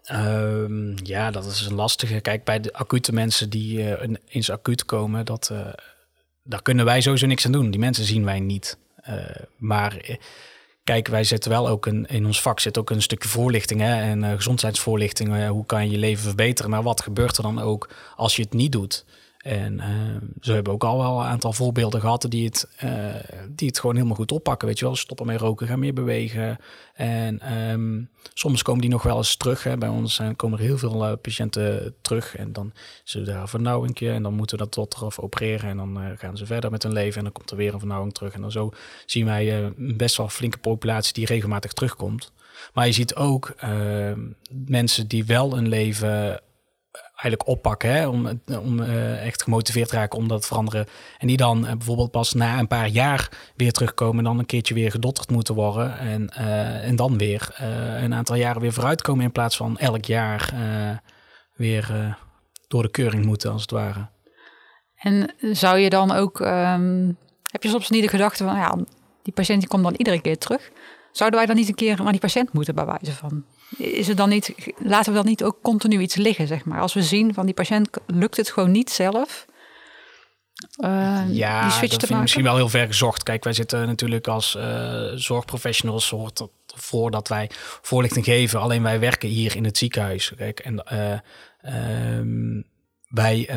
Ehm, 0.03 0.97
ja, 1.07 1.31
dat 1.31 1.45
is 1.45 1.67
een 1.67 1.75
lastige. 1.75 2.21
Kijk, 2.21 2.45
bij 2.45 2.61
de 2.61 2.73
acute 2.73 3.13
mensen 3.13 3.51
die 3.51 3.79
uh, 3.79 4.17
eens 4.29 4.51
acuut 4.51 4.85
komen, 4.85 5.25
dat, 5.25 5.53
daar 6.45 6.63
kunnen 6.63 6.85
wij 6.85 7.01
sowieso 7.01 7.27
niks 7.27 7.47
aan 7.47 7.53
doen. 7.53 7.71
Die 7.71 7.81
mensen 7.81 8.05
zien 8.05 8.25
wij 8.25 8.41
niet. 8.41 8.79
Uh, 9.09 9.15
maar 9.57 10.19
kijk, 10.85 11.09
wij 11.09 11.25
zetten 11.25 11.51
wel 11.51 11.69
ook 11.69 11.87
een, 11.87 12.07
in 12.07 12.27
ons 12.27 12.43
vak 12.43 12.61
zit 12.61 12.79
ook 12.79 12.91
een 12.91 13.03
stukje 13.03 13.29
voorlichting 13.29 13.81
hè, 13.81 14.01
en 14.01 14.37
gezondheidsvoorlichting. 14.37 15.49
hoe 15.49 15.67
kan 15.67 15.85
je 15.85 15.91
je 15.91 15.99
leven 15.99 16.25
verbeteren? 16.25 16.71
Maar 16.71 16.83
wat 16.83 17.03
gebeurt 17.03 17.37
er 17.37 17.43
dan 17.43 17.61
ook 17.61 17.89
als 18.17 18.37
je 18.37 18.43
het 18.43 18.53
niet 18.53 18.73
doet? 18.73 19.05
En 19.45 19.75
uh, 19.75 19.85
ze 20.41 20.53
hebben 20.53 20.73
ook 20.73 20.85
al 20.85 20.99
wel 20.99 21.21
een 21.21 21.27
aantal 21.27 21.53
voorbeelden 21.53 22.01
gehad 22.01 22.27
die 22.29 22.45
het, 22.45 22.69
uh, 22.85 23.15
die 23.49 23.69
het 23.69 23.79
gewoon 23.79 23.95
helemaal 23.95 24.17
goed 24.17 24.33
oppakken. 24.33 24.69
Weet 24.69 24.79
je 24.79 24.85
wel, 24.85 24.97
stoppen 24.97 25.27
met 25.27 25.41
roken, 25.41 25.67
gaan 25.67 25.79
meer 25.79 25.93
bewegen. 25.93 26.59
En 26.95 27.59
um, 27.71 28.09
soms 28.35 28.63
komen 28.63 28.81
die 28.81 28.91
nog 28.91 29.03
wel 29.03 29.17
eens 29.17 29.37
terug. 29.37 29.63
Hè. 29.63 29.79
Bij 29.79 29.89
ons 29.89 30.15
zijn, 30.15 30.37
komen 30.37 30.59
er 30.59 30.65
heel 30.65 30.79
veel 30.79 31.09
uh, 31.09 31.13
patiënten 31.23 31.95
terug. 32.01 32.37
En 32.37 32.53
dan 32.53 32.73
ze 33.03 33.23
daar 33.23 33.49
vernauwing 33.49 34.01
en 34.01 34.23
dan 34.23 34.35
moeten 34.35 34.59
we 34.59 34.63
dat 34.63 34.73
tot 34.73 34.95
eraf 34.95 35.19
opereren. 35.19 35.71
En 35.71 35.77
dan 35.77 36.17
gaan 36.19 36.37
ze 36.37 36.47
verder 36.47 36.71
met 36.71 36.83
hun 36.83 36.93
leven 36.93 37.19
en 37.19 37.25
dan 37.25 37.33
komt 37.33 37.51
er 37.51 37.57
weer 37.57 37.73
een 37.73 37.79
vernauwing 37.79 38.15
terug. 38.15 38.33
En 38.33 38.41
dan 38.41 38.53
zo 38.53 38.73
zien 39.07 39.25
wij 39.25 39.63
een 39.63 39.97
best 39.97 40.17
wel 40.17 40.29
flinke 40.29 40.59
populatie 40.59 41.15
die 41.15 41.27
regelmatig 41.27 41.73
terugkomt. 41.73 42.33
Maar 42.75 42.87
je 42.87 42.93
ziet 42.93 43.15
ook 43.15 43.55
ehm, 43.57 44.21
mensen 44.67 45.09
die 45.09 45.25
wel 45.25 45.57
een 45.57 45.69
leven 45.69 46.41
eigenlijk 47.15 47.47
oppakken. 47.49 47.91
Hè? 47.91 48.07
Om, 48.07 48.41
om 48.61 48.81
uh, 48.81 49.27
echt 49.27 49.43
gemotiveerd 49.43 49.89
te 49.89 49.97
raken 49.97 50.19
om 50.19 50.29
dat 50.29 50.41
te 50.41 50.47
veranderen. 50.47 50.87
En 51.19 51.27
die 51.27 51.37
dan 51.37 51.65
uh, 51.65 51.71
bijvoorbeeld 51.71 52.11
pas 52.11 52.33
na 52.33 52.59
een 52.59 52.67
paar 52.67 52.89
jaar 52.89 53.29
weer 53.57 53.73
terugkomen. 53.73 54.19
En 54.19 54.25
dan 54.25 54.39
een 54.39 54.47
keertje 54.47 54.75
weer 54.75 54.91
gedotterd 54.91 55.31
moeten 55.31 55.55
worden. 55.55 55.99
En, 55.99 56.31
uh, 56.39 56.89
en 56.89 56.97
dan 56.97 57.19
weer 57.19 57.55
een 58.03 58.15
aantal 58.15 58.37
jaren 58.37 58.61
weer 58.61 58.73
vooruitkomen. 58.73 59.25
In 59.25 59.33
plaats 59.33 59.57
van 59.57 59.79
elk 59.79 60.05
jaar 60.05 60.55
weer 61.55 62.17
door 62.69 62.83
de 62.83 62.91
keuring 62.91 63.25
moeten, 63.25 63.53
als 63.53 63.63
het 63.63 63.71
ware. 63.71 64.09
En 64.95 65.35
zou 65.41 65.79
je 65.79 65.91
dan 65.91 66.13
ook. 66.13 66.41
Um, 66.41 67.17
heb 67.51 67.63
je 67.63 67.69
soms 67.69 67.91
niet 67.91 68.03
de 68.03 68.09
gedachte 68.09 68.45
van 68.45 68.55
ja, 68.55 68.79
die 69.23 69.33
patiënt 69.33 69.61
die 69.61 69.69
komt 69.69 69.83
dan 69.83 69.95
iedere 69.95 70.21
keer 70.21 70.39
terug. 70.39 70.71
Zouden 71.15 71.39
wij 71.39 71.49
dan 71.49 71.57
niet 71.57 71.69
een 71.69 71.75
keer 71.75 72.03
naar 72.03 72.13
die 72.13 72.21
patiënt 72.21 72.53
moeten 72.53 72.75
bij 72.75 72.87
wijze 72.87 73.13
van? 73.13 73.45
Is 73.77 74.07
het 74.07 74.17
dan 74.17 74.29
niet, 74.29 74.55
laten 74.79 75.13
we 75.13 75.19
dan 75.19 75.27
niet 75.27 75.45
ook 75.45 75.59
continu 75.63 76.01
iets 76.01 76.15
liggen, 76.15 76.47
zeg 76.47 76.65
maar? 76.65 76.81
Als 76.81 76.95
we 76.95 77.03
zien 77.03 77.35
van 77.35 77.45
die 77.45 77.55
patiënt 77.55 77.89
lukt 78.07 78.37
het 78.37 78.51
gewoon 78.51 78.71
niet 78.71 78.91
zelf. 78.91 79.47
Uh, 80.79 81.23
ja, 81.29 81.63
die 81.63 81.71
switch 81.71 81.91
dat 81.91 82.01
te 82.01 82.07
vind 82.07 82.11
ik 82.11 82.21
misschien 82.21 82.45
wel 82.45 82.57
heel 82.57 82.69
ver 82.69 82.87
gezocht. 82.87 83.23
Kijk, 83.23 83.45
wij 83.45 83.53
zitten 83.53 83.87
natuurlijk 83.87 84.29
als 84.29 84.55
uh, 84.55 85.11
zorgprofessionals 85.15 86.07
soort 86.07 86.47
voor 86.75 87.11
dat 87.11 87.29
wij 87.29 87.51
voorlichting 87.83 88.25
geven. 88.25 88.61
Alleen 88.61 88.83
wij 88.83 89.01
werken 89.01 89.29
hier 89.29 89.57
in 89.57 89.65
het 89.65 89.79
ziekenhuis. 89.79 90.33
Kijk, 90.37 90.61
en 90.61 90.85
uh, 90.93 92.19
um, 92.19 92.65
wij 93.15 93.49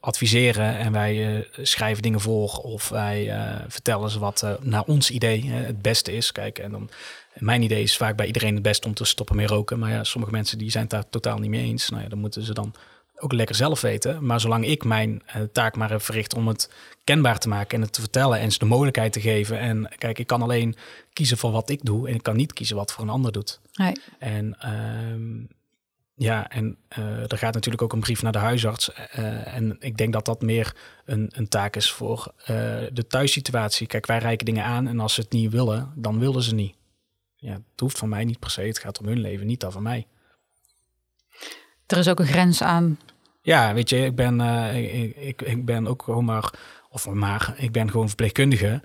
adviseren 0.00 0.78
en 0.78 0.92
wij 0.92 1.46
schrijven 1.62 2.02
dingen 2.02 2.20
voor 2.20 2.48
of 2.48 2.88
wij 2.88 3.34
vertellen 3.68 4.10
ze 4.10 4.18
wat 4.18 4.46
naar 4.60 4.84
ons 4.84 5.10
idee 5.10 5.50
het 5.50 5.82
beste 5.82 6.12
is. 6.12 6.32
Kijk, 6.32 6.58
en 6.58 6.70
dan 6.70 6.90
mijn 7.34 7.62
idee 7.62 7.82
is 7.82 7.96
vaak 7.96 8.16
bij 8.16 8.26
iedereen 8.26 8.54
het 8.54 8.62
beste 8.62 8.86
om 8.86 8.94
te 8.94 9.04
stoppen 9.04 9.36
met 9.36 9.50
roken. 9.50 9.78
Maar 9.78 9.90
ja, 9.90 10.04
sommige 10.04 10.32
mensen 10.32 10.58
die 10.58 10.70
zijn 10.70 10.82
het 10.82 10.92
daar 10.92 11.08
totaal 11.10 11.38
niet 11.38 11.50
mee 11.50 11.64
eens. 11.64 11.88
Nou 11.88 12.02
ja, 12.02 12.08
dan 12.08 12.18
moeten 12.18 12.42
ze 12.42 12.54
dan 12.54 12.74
ook 13.20 13.32
lekker 13.32 13.54
zelf 13.54 13.80
weten. 13.80 14.26
Maar 14.26 14.40
zolang 14.40 14.66
ik 14.66 14.84
mijn 14.84 15.22
taak 15.52 15.76
maar 15.76 15.90
heb 15.90 16.02
verricht 16.02 16.34
om 16.34 16.48
het 16.48 16.70
kenbaar 17.04 17.38
te 17.38 17.48
maken 17.48 17.76
en 17.76 17.82
het 17.82 17.92
te 17.92 18.00
vertellen 18.00 18.38
en 18.38 18.52
ze 18.52 18.58
de 18.58 18.64
mogelijkheid 18.64 19.12
te 19.12 19.20
geven. 19.20 19.58
En 19.58 19.88
kijk, 19.98 20.18
ik 20.18 20.26
kan 20.26 20.42
alleen 20.42 20.76
kiezen 21.12 21.38
voor 21.38 21.50
wat 21.50 21.70
ik 21.70 21.84
doe 21.84 22.08
en 22.08 22.14
ik 22.14 22.22
kan 22.22 22.36
niet 22.36 22.52
kiezen 22.52 22.76
wat 22.76 22.92
voor 22.92 23.04
een 23.04 23.10
ander 23.10 23.32
doet. 23.32 23.60
En 24.18 24.56
uh, 24.64 25.48
ja, 26.18 26.48
en 26.50 26.76
uh, 26.98 27.32
er 27.32 27.38
gaat 27.38 27.54
natuurlijk 27.54 27.82
ook 27.82 27.92
een 27.92 28.00
brief 28.00 28.22
naar 28.22 28.32
de 28.32 28.38
huisarts. 28.38 28.90
Uh, 28.90 29.54
en 29.54 29.76
ik 29.80 29.96
denk 29.96 30.12
dat 30.12 30.24
dat 30.24 30.42
meer 30.42 30.76
een, 31.04 31.30
een 31.34 31.48
taak 31.48 31.76
is 31.76 31.90
voor 31.90 32.32
uh, 32.40 32.46
de 32.92 33.06
thuissituatie. 33.08 33.86
Kijk, 33.86 34.06
wij 34.06 34.18
reiken 34.18 34.46
dingen 34.46 34.64
aan 34.64 34.86
en 34.86 35.00
als 35.00 35.14
ze 35.14 35.20
het 35.20 35.32
niet 35.32 35.50
willen, 35.50 35.92
dan 35.94 36.18
willen 36.18 36.42
ze 36.42 36.54
niet 36.54 36.74
ja, 37.36 37.52
het 37.52 37.80
hoeft 37.80 37.98
van 37.98 38.08
mij 38.08 38.24
niet 38.24 38.38
per 38.38 38.50
se. 38.50 38.60
Het 38.60 38.78
gaat 38.78 38.98
om 38.98 39.06
hun 39.06 39.20
leven, 39.20 39.46
niet 39.46 39.60
dat 39.60 39.72
van 39.72 39.82
mij. 39.82 40.06
Er 41.86 41.98
is 41.98 42.08
ook 42.08 42.20
een 42.20 42.26
grens 42.26 42.62
aan. 42.62 42.98
Ja, 43.42 43.74
weet 43.74 43.88
je, 43.88 44.04
ik 44.04 44.14
ben, 44.14 44.40
ik, 44.74 45.16
ik, 45.16 45.42
ik, 45.42 45.64
ben 45.64 45.86
ook 45.86 46.02
gewoon 46.02 46.24
maar, 46.24 46.50
of 46.90 47.08
maar, 47.08 47.54
ik 47.56 47.72
ben 47.72 47.90
gewoon 47.90 48.06
verpleegkundige. 48.06 48.82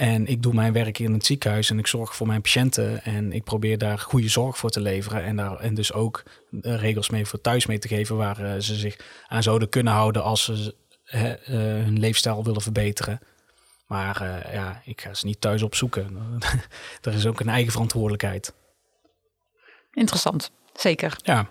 En 0.00 0.26
ik 0.26 0.42
doe 0.42 0.54
mijn 0.54 0.72
werk 0.72 0.98
in 0.98 1.12
het 1.12 1.26
ziekenhuis 1.26 1.70
en 1.70 1.78
ik 1.78 1.86
zorg 1.86 2.16
voor 2.16 2.26
mijn 2.26 2.40
patiënten. 2.40 3.04
En 3.04 3.32
ik 3.32 3.44
probeer 3.44 3.78
daar 3.78 3.98
goede 3.98 4.28
zorg 4.28 4.58
voor 4.58 4.70
te 4.70 4.80
leveren. 4.80 5.24
En, 5.24 5.36
daar, 5.36 5.56
en 5.56 5.74
dus 5.74 5.92
ook 5.92 6.22
regels 6.60 7.10
mee 7.10 7.26
voor 7.26 7.40
thuis 7.40 7.66
mee 7.66 7.78
te 7.78 7.88
geven 7.88 8.16
waar 8.16 8.40
uh, 8.40 8.52
ze 8.58 8.74
zich 8.74 8.96
aan 9.28 9.42
zouden 9.42 9.68
kunnen 9.68 9.92
houden 9.92 10.22
als 10.22 10.44
ze 10.44 10.74
uh, 11.14 11.32
hun 11.84 11.98
leefstijl 11.98 12.44
willen 12.44 12.62
verbeteren. 12.62 13.20
Maar 13.86 14.22
ja, 14.52 14.82
ik 14.84 15.00
ga 15.00 15.14
ze 15.14 15.26
niet 15.26 15.40
thuis 15.40 15.62
opzoeken. 15.62 16.38
er 17.02 17.14
is 17.14 17.26
ook 17.26 17.40
een 17.40 17.48
eigen 17.48 17.72
verantwoordelijkheid. 17.72 18.52
Interessant, 19.92 20.50
zeker. 20.74 21.16
Ja, 21.22 21.50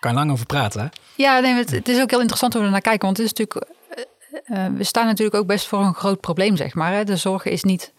kan 0.00 0.14
lang 0.14 0.30
over 0.30 0.46
praten, 0.46 0.80
hè? 0.80 0.86
Ja, 1.14 1.40
nee, 1.40 1.54
het, 1.54 1.70
het, 1.70 1.88
is 1.88 2.00
ook 2.00 2.10
heel 2.10 2.20
interessant 2.20 2.52
hoe 2.52 2.62
we 2.62 2.68
er 2.68 2.72
naar 2.72 2.82
kijken. 2.82 3.04
Want 3.04 3.16
het 3.16 3.26
is 3.26 3.32
natuurlijk, 3.32 3.77
uh, 4.50 4.58
uh, 4.58 4.66
we 4.76 4.84
staan 4.84 5.06
natuurlijk 5.06 5.36
ook 5.36 5.46
best 5.46 5.66
voor 5.66 5.78
een 5.78 5.94
groot 5.94 6.20
probleem, 6.20 6.56
zeg 6.56 6.74
maar. 6.74 6.92
Hè? 6.92 7.04
De 7.04 7.16
zorg 7.16 7.44
is 7.44 7.62
niet... 7.62 7.92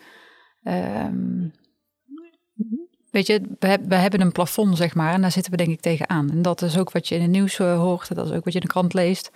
Um, 0.63 1.53
weet 3.11 3.27
je, 3.27 3.41
we, 3.59 3.77
we, 3.87 3.95
hebben 3.95 4.21
een 4.21 4.31
plafond, 4.31 4.77
zeg 4.77 4.95
maar. 4.95 5.13
En 5.13 5.21
daar 5.21 5.31
zitten 5.31 5.51
we 5.51 5.57
denk 5.57 5.69
ik 5.69 5.79
tegenaan. 5.79 6.29
En 6.29 6.41
dat 6.41 6.61
is 6.61 6.77
ook 6.77 6.91
wat 6.91 7.07
je 7.07 7.15
in 7.15 7.21
het 7.21 7.31
nieuws 7.31 7.57
hoort. 7.57 8.15
Dat 8.15 8.25
is 8.25 8.31
ook 8.31 8.43
wat 8.43 8.53
je 8.53 8.59
in 8.59 8.65
de 8.65 8.71
krant 8.71 8.93
leest. 8.93 9.31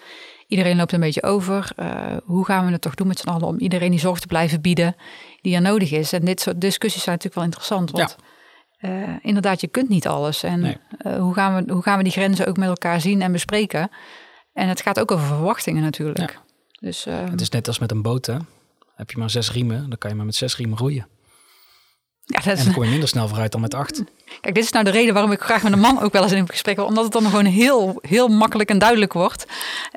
Iedereen 0.48 0.78
loopt 0.78 0.92
een 0.92 1.00
beetje 1.00 1.24
over. 1.24 1.72
Uh, 1.76 2.18
hoe 2.24 2.46
gaan 2.46 2.66
we 2.66 2.72
het 2.72 2.82
toch 2.82 2.96
doen 2.96 3.08
met 3.08 3.20
z'n 3.20 3.30
allen 3.30 3.48
om 3.48 3.60
iedereen 3.60 3.92
die 3.92 4.00
zorg 4.00 4.20
te 4.20 4.28
blijven 4.28 4.62
bieden 4.62 4.96
die 5.42 5.56
er 5.56 5.62
nodig 5.62 5.92
is? 5.92 6.14
En 6.14 6.26
dit 6.26 6.42
soort 6.42 6.62
discussies 6.62 7.04
zijn 7.04 7.16
natuurlijk 7.16 7.36
wel 7.36 7.52
interessant. 7.52 7.92
Want 7.92 8.18
ja. 8.80 9.20
inderdaad, 9.22 9.62
je 9.62 9.68
kunt 9.68 9.90
niet 9.90 10.08
alles. 10.08 10.44
En 10.44 10.60
nee. 10.60 10.78
hoe, 11.20 11.34
gaan 11.34 11.66
we, 11.66 11.74
hoe 11.74 11.84
gaan 11.84 11.98
we 11.98 12.04
die 12.04 12.12
grenzen 12.12 12.48
ook 12.48 12.58
met 12.58 12.70
elkaar 12.70 13.02
zien 13.02 13.22
en 13.22 13.32
bespreken? 13.32 13.90
En 14.54 14.68
het 14.68 14.82
gaat 14.82 15.00
ook 15.00 15.12
over 15.12 15.26
verwachtingen 15.26 15.84
natuurlijk. 15.84 16.32
Ja. 16.32 16.53
Dus, 16.84 17.04
het 17.04 17.42
is 17.42 17.50
net 17.50 17.68
als 17.68 17.80
met 17.80 17.92
een 17.92 18.02
boot, 18.02 18.26
hè? 18.26 18.38
Heb 18.96 19.12
je 19.12 19.18
maar 19.18 19.30
zes 19.30 19.52
riemen, 19.52 19.90
dan 19.90 19.98
kan 19.98 20.10
je 20.10 20.16
maar 20.16 20.26
met 20.26 20.36
zes 20.36 20.58
riemen 20.58 20.78
roeien. 20.78 21.08
Ja, 22.26 22.40
dat 22.42 22.54
is... 22.54 22.60
En 22.60 22.66
dan 22.66 22.74
kom 22.74 22.84
je 22.84 22.90
minder 22.90 23.10
snel 23.10 23.28
vooruit 23.28 23.52
dan 23.52 23.62
met 23.62 23.74
acht. 23.74 24.04
Kijk, 24.42 24.56
dit 24.56 24.64
is 24.64 24.72
nou 24.72 24.86
de 24.86 24.92
reden 24.92 25.14
waarom 25.14 25.32
ik 25.32 25.42
graag 25.42 25.64
met 25.64 25.72
een 25.72 25.80
man 25.80 26.02
ook 26.02 26.12
wel 26.12 26.24
eens 26.24 26.32
in 26.32 26.50
gesprek 26.50 26.76
wil. 26.76 26.86
Omdat 26.86 27.04
het 27.04 27.14
dan 27.14 27.26
gewoon 27.26 27.46
heel, 27.46 27.98
heel 28.02 28.28
makkelijk 28.28 28.70
en 28.70 28.80
duidelijk 28.80 29.14
wordt. 29.14 29.46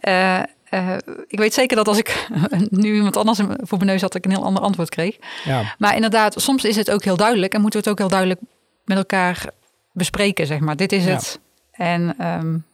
Uh, 0.08 0.42
uh, 0.70 0.96
ik 1.26 1.38
weet 1.38 1.54
zeker 1.54 1.76
dat 1.76 1.88
als 1.88 1.98
ik 1.98 2.28
nu 2.70 2.94
iemand 2.94 3.16
anders 3.16 3.38
voor 3.38 3.78
mijn 3.78 3.90
neus 3.90 4.00
had, 4.00 4.14
ik 4.14 4.24
een 4.24 4.30
heel 4.30 4.44
ander 4.44 4.62
antwoord 4.62 4.88
kreeg. 4.88 5.16
Ja. 5.44 5.74
Maar 5.78 5.94
inderdaad, 5.94 6.40
soms 6.40 6.64
is 6.64 6.76
het 6.76 6.90
ook 6.90 7.04
heel 7.04 7.16
duidelijk 7.16 7.54
en 7.54 7.60
moeten 7.60 7.80
we 7.80 7.88
het 7.88 7.94
ook 7.94 8.08
heel 8.08 8.18
duidelijk 8.18 8.40
met 8.84 8.96
elkaar 8.96 9.50
bespreken, 9.92 10.46
zeg 10.46 10.58
maar. 10.58 10.76
Dit 10.76 10.92
is 10.92 11.04
het. 11.04 11.40
En 11.72 12.26
um, 12.26 12.64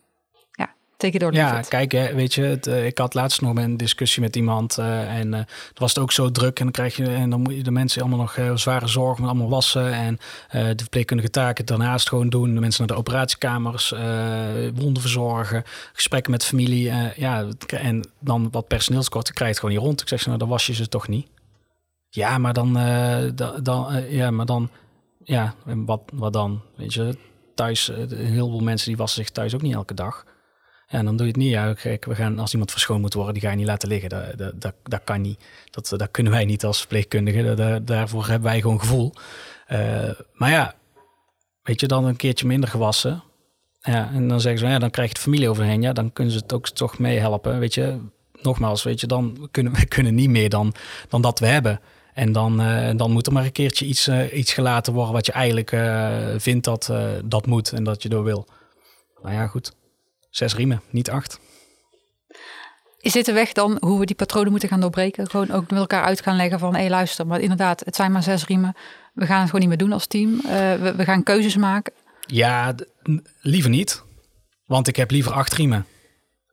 take 1.02 1.16
it 1.16 1.22
or 1.22 1.32
Ja, 1.34 1.60
kijk, 1.60 1.92
hè, 1.92 2.14
weet 2.14 2.34
je, 2.34 2.42
het, 2.42 2.66
uh, 2.66 2.86
ik 2.86 2.98
had 2.98 3.14
laatst 3.14 3.40
nog 3.40 3.56
een 3.56 3.76
discussie 3.76 4.22
met 4.22 4.36
iemand 4.36 4.78
uh, 4.78 5.18
en 5.18 5.32
uh, 5.32 5.38
het 5.38 5.78
was 5.78 5.94
het 5.94 6.02
ook 6.02 6.12
zo 6.12 6.30
druk 6.30 6.58
en 6.58 6.64
dan 6.64 6.72
krijg 6.72 6.96
je 6.96 7.06
en 7.06 7.30
dan 7.30 7.40
moet 7.40 7.54
je 7.54 7.62
de 7.62 7.70
mensen 7.70 8.00
allemaal 8.00 8.18
nog 8.18 8.60
zware 8.60 8.86
zorgen 8.86 9.20
met 9.20 9.30
allemaal 9.30 9.48
wassen 9.48 9.92
en 9.92 10.18
de 10.50 10.74
verpleegkundige 10.76 11.30
taken 11.30 11.66
daarnaast 11.66 12.08
gewoon 12.08 12.28
doen. 12.28 12.54
De 12.54 12.60
mensen 12.60 12.86
naar 12.86 12.96
de 12.96 13.02
operatiekamers, 13.02 13.94
wonden 14.74 15.00
verzorgen, 15.00 15.62
gesprekken 15.92 16.30
met 16.30 16.44
familie, 16.44 16.92
ja, 17.16 17.46
en 17.66 18.10
dan 18.18 18.48
wat 18.50 18.68
personeelskort 18.68 19.32
krijg 19.32 19.52
je 19.52 19.60
gewoon 19.60 19.74
niet 19.74 19.84
rond. 19.84 20.00
Ik 20.00 20.08
zeg 20.08 20.20
ze, 20.20 20.26
nou, 20.26 20.38
dan 20.38 20.48
was 20.48 20.66
je 20.66 20.74
ze 20.74 20.88
toch 20.88 21.08
niet. 21.08 21.26
Ja, 22.08 22.38
maar 22.38 22.52
dan, 22.52 22.72
dan, 23.34 23.62
dan 23.62 24.04
ja, 24.08 24.30
maar 24.30 24.46
dan, 24.46 24.70
ja, 25.24 25.54
wat, 25.64 26.00
wat 26.12 26.32
dan? 26.32 26.60
Weet 26.76 26.94
je, 26.94 27.16
thuis, 27.54 27.90
heel 28.14 28.48
veel 28.48 28.60
mensen 28.60 28.88
die 28.88 28.96
wassen 28.96 29.24
zich 29.24 29.32
thuis 29.32 29.54
ook 29.54 29.62
niet 29.62 29.74
elke 29.74 29.94
dag. 29.94 30.24
En 30.92 31.04
dan 31.04 31.16
doe 31.16 31.26
je 31.26 31.32
het 31.32 31.40
niet. 31.40 31.50
Ja, 31.50 31.74
we 32.00 32.14
gaan, 32.14 32.38
als 32.38 32.52
iemand 32.52 32.70
verschoond 32.70 33.00
moet 33.00 33.14
worden, 33.14 33.34
die 33.34 33.42
ga 33.42 33.50
je 33.50 33.56
niet 33.56 33.66
laten 33.66 33.88
liggen. 33.88 34.08
Dat, 34.08 34.52
dat, 34.54 34.74
dat, 34.82 35.00
kan 35.04 35.20
niet. 35.20 35.44
Dat, 35.70 35.94
dat 35.96 36.10
kunnen 36.10 36.32
wij 36.32 36.44
niet 36.44 36.64
als 36.64 36.78
verpleegkundigen. 36.78 37.56
Dat, 37.56 37.86
daarvoor 37.86 38.26
hebben 38.26 38.50
wij 38.50 38.60
gewoon 38.60 38.80
gevoel. 38.80 39.12
Uh, 39.68 40.10
maar 40.32 40.50
ja, 40.50 40.74
weet 41.62 41.80
je, 41.80 41.86
dan 41.86 42.04
een 42.04 42.16
keertje 42.16 42.46
minder 42.46 42.68
gewassen. 42.68 43.22
Ja, 43.80 44.10
en 44.12 44.28
dan 44.28 44.40
zeggen 44.40 44.60
ze, 44.60 44.66
ja, 44.66 44.78
dan 44.78 44.90
krijg 44.90 45.08
je 45.08 45.14
de 45.14 45.20
familie 45.20 45.48
overheen. 45.48 45.82
Ja, 45.82 45.92
dan 45.92 46.12
kunnen 46.12 46.32
ze 46.32 46.38
het 46.38 46.52
ook 46.52 46.68
toch 46.68 46.98
meehelpen. 46.98 47.58
Weet 47.58 47.74
je, 47.74 47.98
nogmaals, 48.42 48.82
weet 48.82 49.00
je, 49.00 49.06
dan 49.06 49.48
kunnen 49.50 49.72
we 49.72 49.86
kunnen 49.96 50.14
niet 50.14 50.30
meer 50.30 50.48
dan, 50.48 50.74
dan 51.08 51.22
dat 51.22 51.38
we 51.38 51.46
hebben. 51.46 51.80
En 52.14 52.32
dan, 52.32 52.60
uh, 52.60 52.90
dan 52.96 53.10
moet 53.10 53.26
er 53.26 53.32
maar 53.32 53.44
een 53.44 53.52
keertje 53.52 53.86
iets, 53.86 54.08
uh, 54.08 54.36
iets 54.36 54.52
gelaten 54.52 54.92
worden 54.92 55.12
wat 55.12 55.26
je 55.26 55.32
eigenlijk 55.32 55.70
vindt 56.40 56.64
dat 56.64 56.92
dat 57.24 57.46
moet 57.46 57.72
en 57.72 57.84
dat 57.84 58.02
je 58.02 58.08
door 58.08 58.24
wil. 58.24 58.46
Nou 59.22 59.34
ja, 59.34 59.46
goed. 59.46 59.72
Zes 60.32 60.54
riemen, 60.54 60.82
niet 60.90 61.10
acht. 61.10 61.40
Is 63.00 63.12
dit 63.12 63.24
de 63.26 63.32
weg 63.32 63.52
dan 63.52 63.76
hoe 63.80 63.98
we 63.98 64.06
die 64.06 64.16
patronen 64.16 64.50
moeten 64.50 64.68
gaan 64.68 64.80
doorbreken? 64.80 65.30
Gewoon 65.30 65.50
ook 65.50 65.70
met 65.70 65.78
elkaar 65.78 66.04
uit 66.04 66.22
gaan 66.22 66.36
leggen 66.36 66.58
van 66.58 66.74
hé 66.74 66.88
luister, 66.88 67.26
maar 67.26 67.40
inderdaad, 67.40 67.80
het 67.84 67.96
zijn 67.96 68.12
maar 68.12 68.22
zes 68.22 68.46
riemen. 68.46 68.76
We 69.14 69.26
gaan 69.26 69.40
het 69.40 69.46
gewoon 69.46 69.60
niet 69.60 69.68
meer 69.68 69.78
doen 69.78 69.92
als 69.92 70.06
team. 70.06 70.40
We, 70.42 70.92
we, 70.96 71.04
gaan 71.04 71.22
keuzes 71.22 71.56
maken. 71.56 71.92
Ja, 72.26 72.74
liever 73.40 73.70
niet. 73.70 74.02
Want 74.66 74.88
ik 74.88 74.96
heb 74.96 75.10
liever 75.10 75.32
acht 75.32 75.52
riemen. 75.52 75.86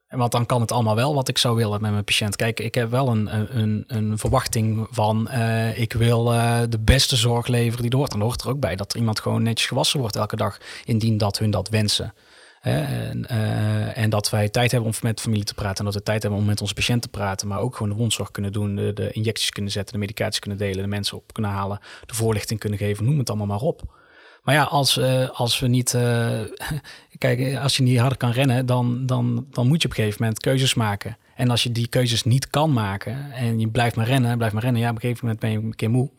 Want 0.09 0.31
dan 0.31 0.45
kan 0.45 0.61
het 0.61 0.71
allemaal 0.71 0.95
wel 0.95 1.15
wat 1.15 1.27
ik 1.27 1.37
zou 1.37 1.55
willen 1.55 1.81
met 1.81 1.91
mijn 1.91 2.03
patiënt. 2.03 2.35
Kijk, 2.35 2.59
ik 2.59 2.75
heb 2.75 2.89
wel 2.89 3.07
een, 3.07 3.57
een, 3.59 3.83
een 3.87 4.17
verwachting 4.17 4.87
van 4.91 5.27
uh, 5.31 5.79
ik 5.79 5.93
wil 5.93 6.33
uh, 6.33 6.59
de 6.69 6.79
beste 6.79 7.15
zorg 7.15 7.47
leveren 7.47 7.81
die 7.81 7.91
er 7.91 7.97
hoort. 7.97 8.11
Dan 8.11 8.21
hoort 8.21 8.41
er 8.41 8.49
ook 8.49 8.59
bij 8.59 8.75
dat 8.75 8.93
er 8.93 8.99
iemand 8.99 9.19
gewoon 9.19 9.43
netjes 9.43 9.67
gewassen 9.67 9.99
wordt 9.99 10.15
elke 10.15 10.35
dag, 10.35 10.57
indien 10.85 11.17
dat 11.17 11.37
hun 11.37 11.51
dat 11.51 11.69
wensen. 11.69 12.13
En, 12.62 13.26
uh, 13.32 13.98
en, 13.98 14.10
dat 14.10 14.30
wij 14.30 14.50
tijd 14.50 14.72
hebben 14.72 14.89
om 14.89 14.95
met 15.02 15.22
familie 15.22 15.43
te 15.43 15.54
praten. 15.54 15.78
En 15.78 15.86
dat 15.86 15.93
we 15.93 16.04
tijd 16.04 16.22
hebben 16.22 16.39
om 16.39 16.45
met 16.45 16.62
onze 16.62 16.74
patiënt 16.74 17.02
te 17.02 17.08
praten. 17.08 17.48
Maar 17.48 17.60
ook 17.60 17.76
gewoon 17.76 17.91
de 17.91 17.98
wondzorg 17.98 18.32
kunnen 18.32 18.52
doen. 18.52 18.76
De, 18.76 19.10
injecties 19.12 19.50
kunnen 19.50 19.72
zetten. 19.72 19.93
De 19.93 20.00
medicatie 20.00 20.41
kunnen 20.41 20.60
delen. 20.60 20.82
De 20.84 20.89
mensen 20.89 21.17
op 21.17 21.34
kunnen 21.34 21.52
halen. 21.52 21.80
De 22.06 22.13
voorlichting 22.13 22.60
kunnen 22.60 22.80
geven. 22.80 23.06
Noem 23.06 23.17
het 23.17 23.30
allemaal 23.30 23.48
maar 23.48 23.60
op. 23.60 23.98
Maar 24.43 24.56
ja, 24.56 24.63
als, 24.63 24.98
uh, 24.98 25.30
als 25.30 25.60
we 25.60 25.67
niet. 25.67 25.93
Uh, 25.93 26.39
kijk, 27.17 27.58
als 27.58 27.78
je 27.78 27.84
niet 27.84 28.00
harder 28.00 28.17
kan 28.17 28.32
rennen, 28.32 28.65
dan, 28.65 29.06
dan, 29.06 29.48
dan 29.52 29.67
moet 29.67 29.82
je 29.82 29.88
op 29.88 29.93
een 29.93 30.04
gegeven 30.04 30.22
moment 30.24 30.39
keuzes 30.39 30.74
maken. 30.74 31.17
En 31.36 31.50
als 31.50 31.63
je 31.63 31.72
die 31.72 31.88
keuzes 31.88 32.24
niet 32.24 32.50
kan 32.50 32.74
maken 32.74 33.32
en 33.32 33.60
je 33.60 33.67
blijft 33.67 33.95
maar 33.95 34.06
rennen, 34.06 34.36
blijft 34.36 34.54
maar 34.54 34.63
rennen, 34.63 34.82
ja, 34.82 34.89
op 34.89 34.95
een 34.95 35.02
gegeven 35.02 35.26
moment 35.26 35.39
ben 35.41 35.52
je 35.52 35.58
een 35.58 35.76
keer 35.76 35.89
moe. 35.89 36.10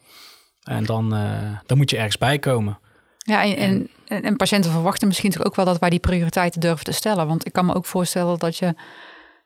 En 0.63 0.85
dan, 0.85 1.09
dan 1.67 1.77
moet 1.77 1.91
je 1.91 1.97
ergens 1.97 2.19
bij 2.19 2.39
komen. 2.39 2.79
Ja, 3.23 3.45
en, 3.45 3.57
en, 3.57 3.89
en, 4.07 4.23
en 4.23 4.37
patiënten 4.37 4.71
verwachten 4.71 5.09
misschien 5.09 5.31
toch 5.31 5.45
ook 5.45 5.55
wel 5.55 5.65
dat 5.65 5.79
wij 5.79 5.91
die 5.91 5.99
prioriteiten 5.99 6.61
durven 6.61 6.85
te 6.85 6.93
stellen. 6.93 7.27
Want 7.27 7.47
ik 7.47 7.53
kan 7.53 7.67
me 7.67 7.75
ook 7.75 7.87
voorstellen 7.87 8.39
dat 8.39 8.57
je. 8.57 8.75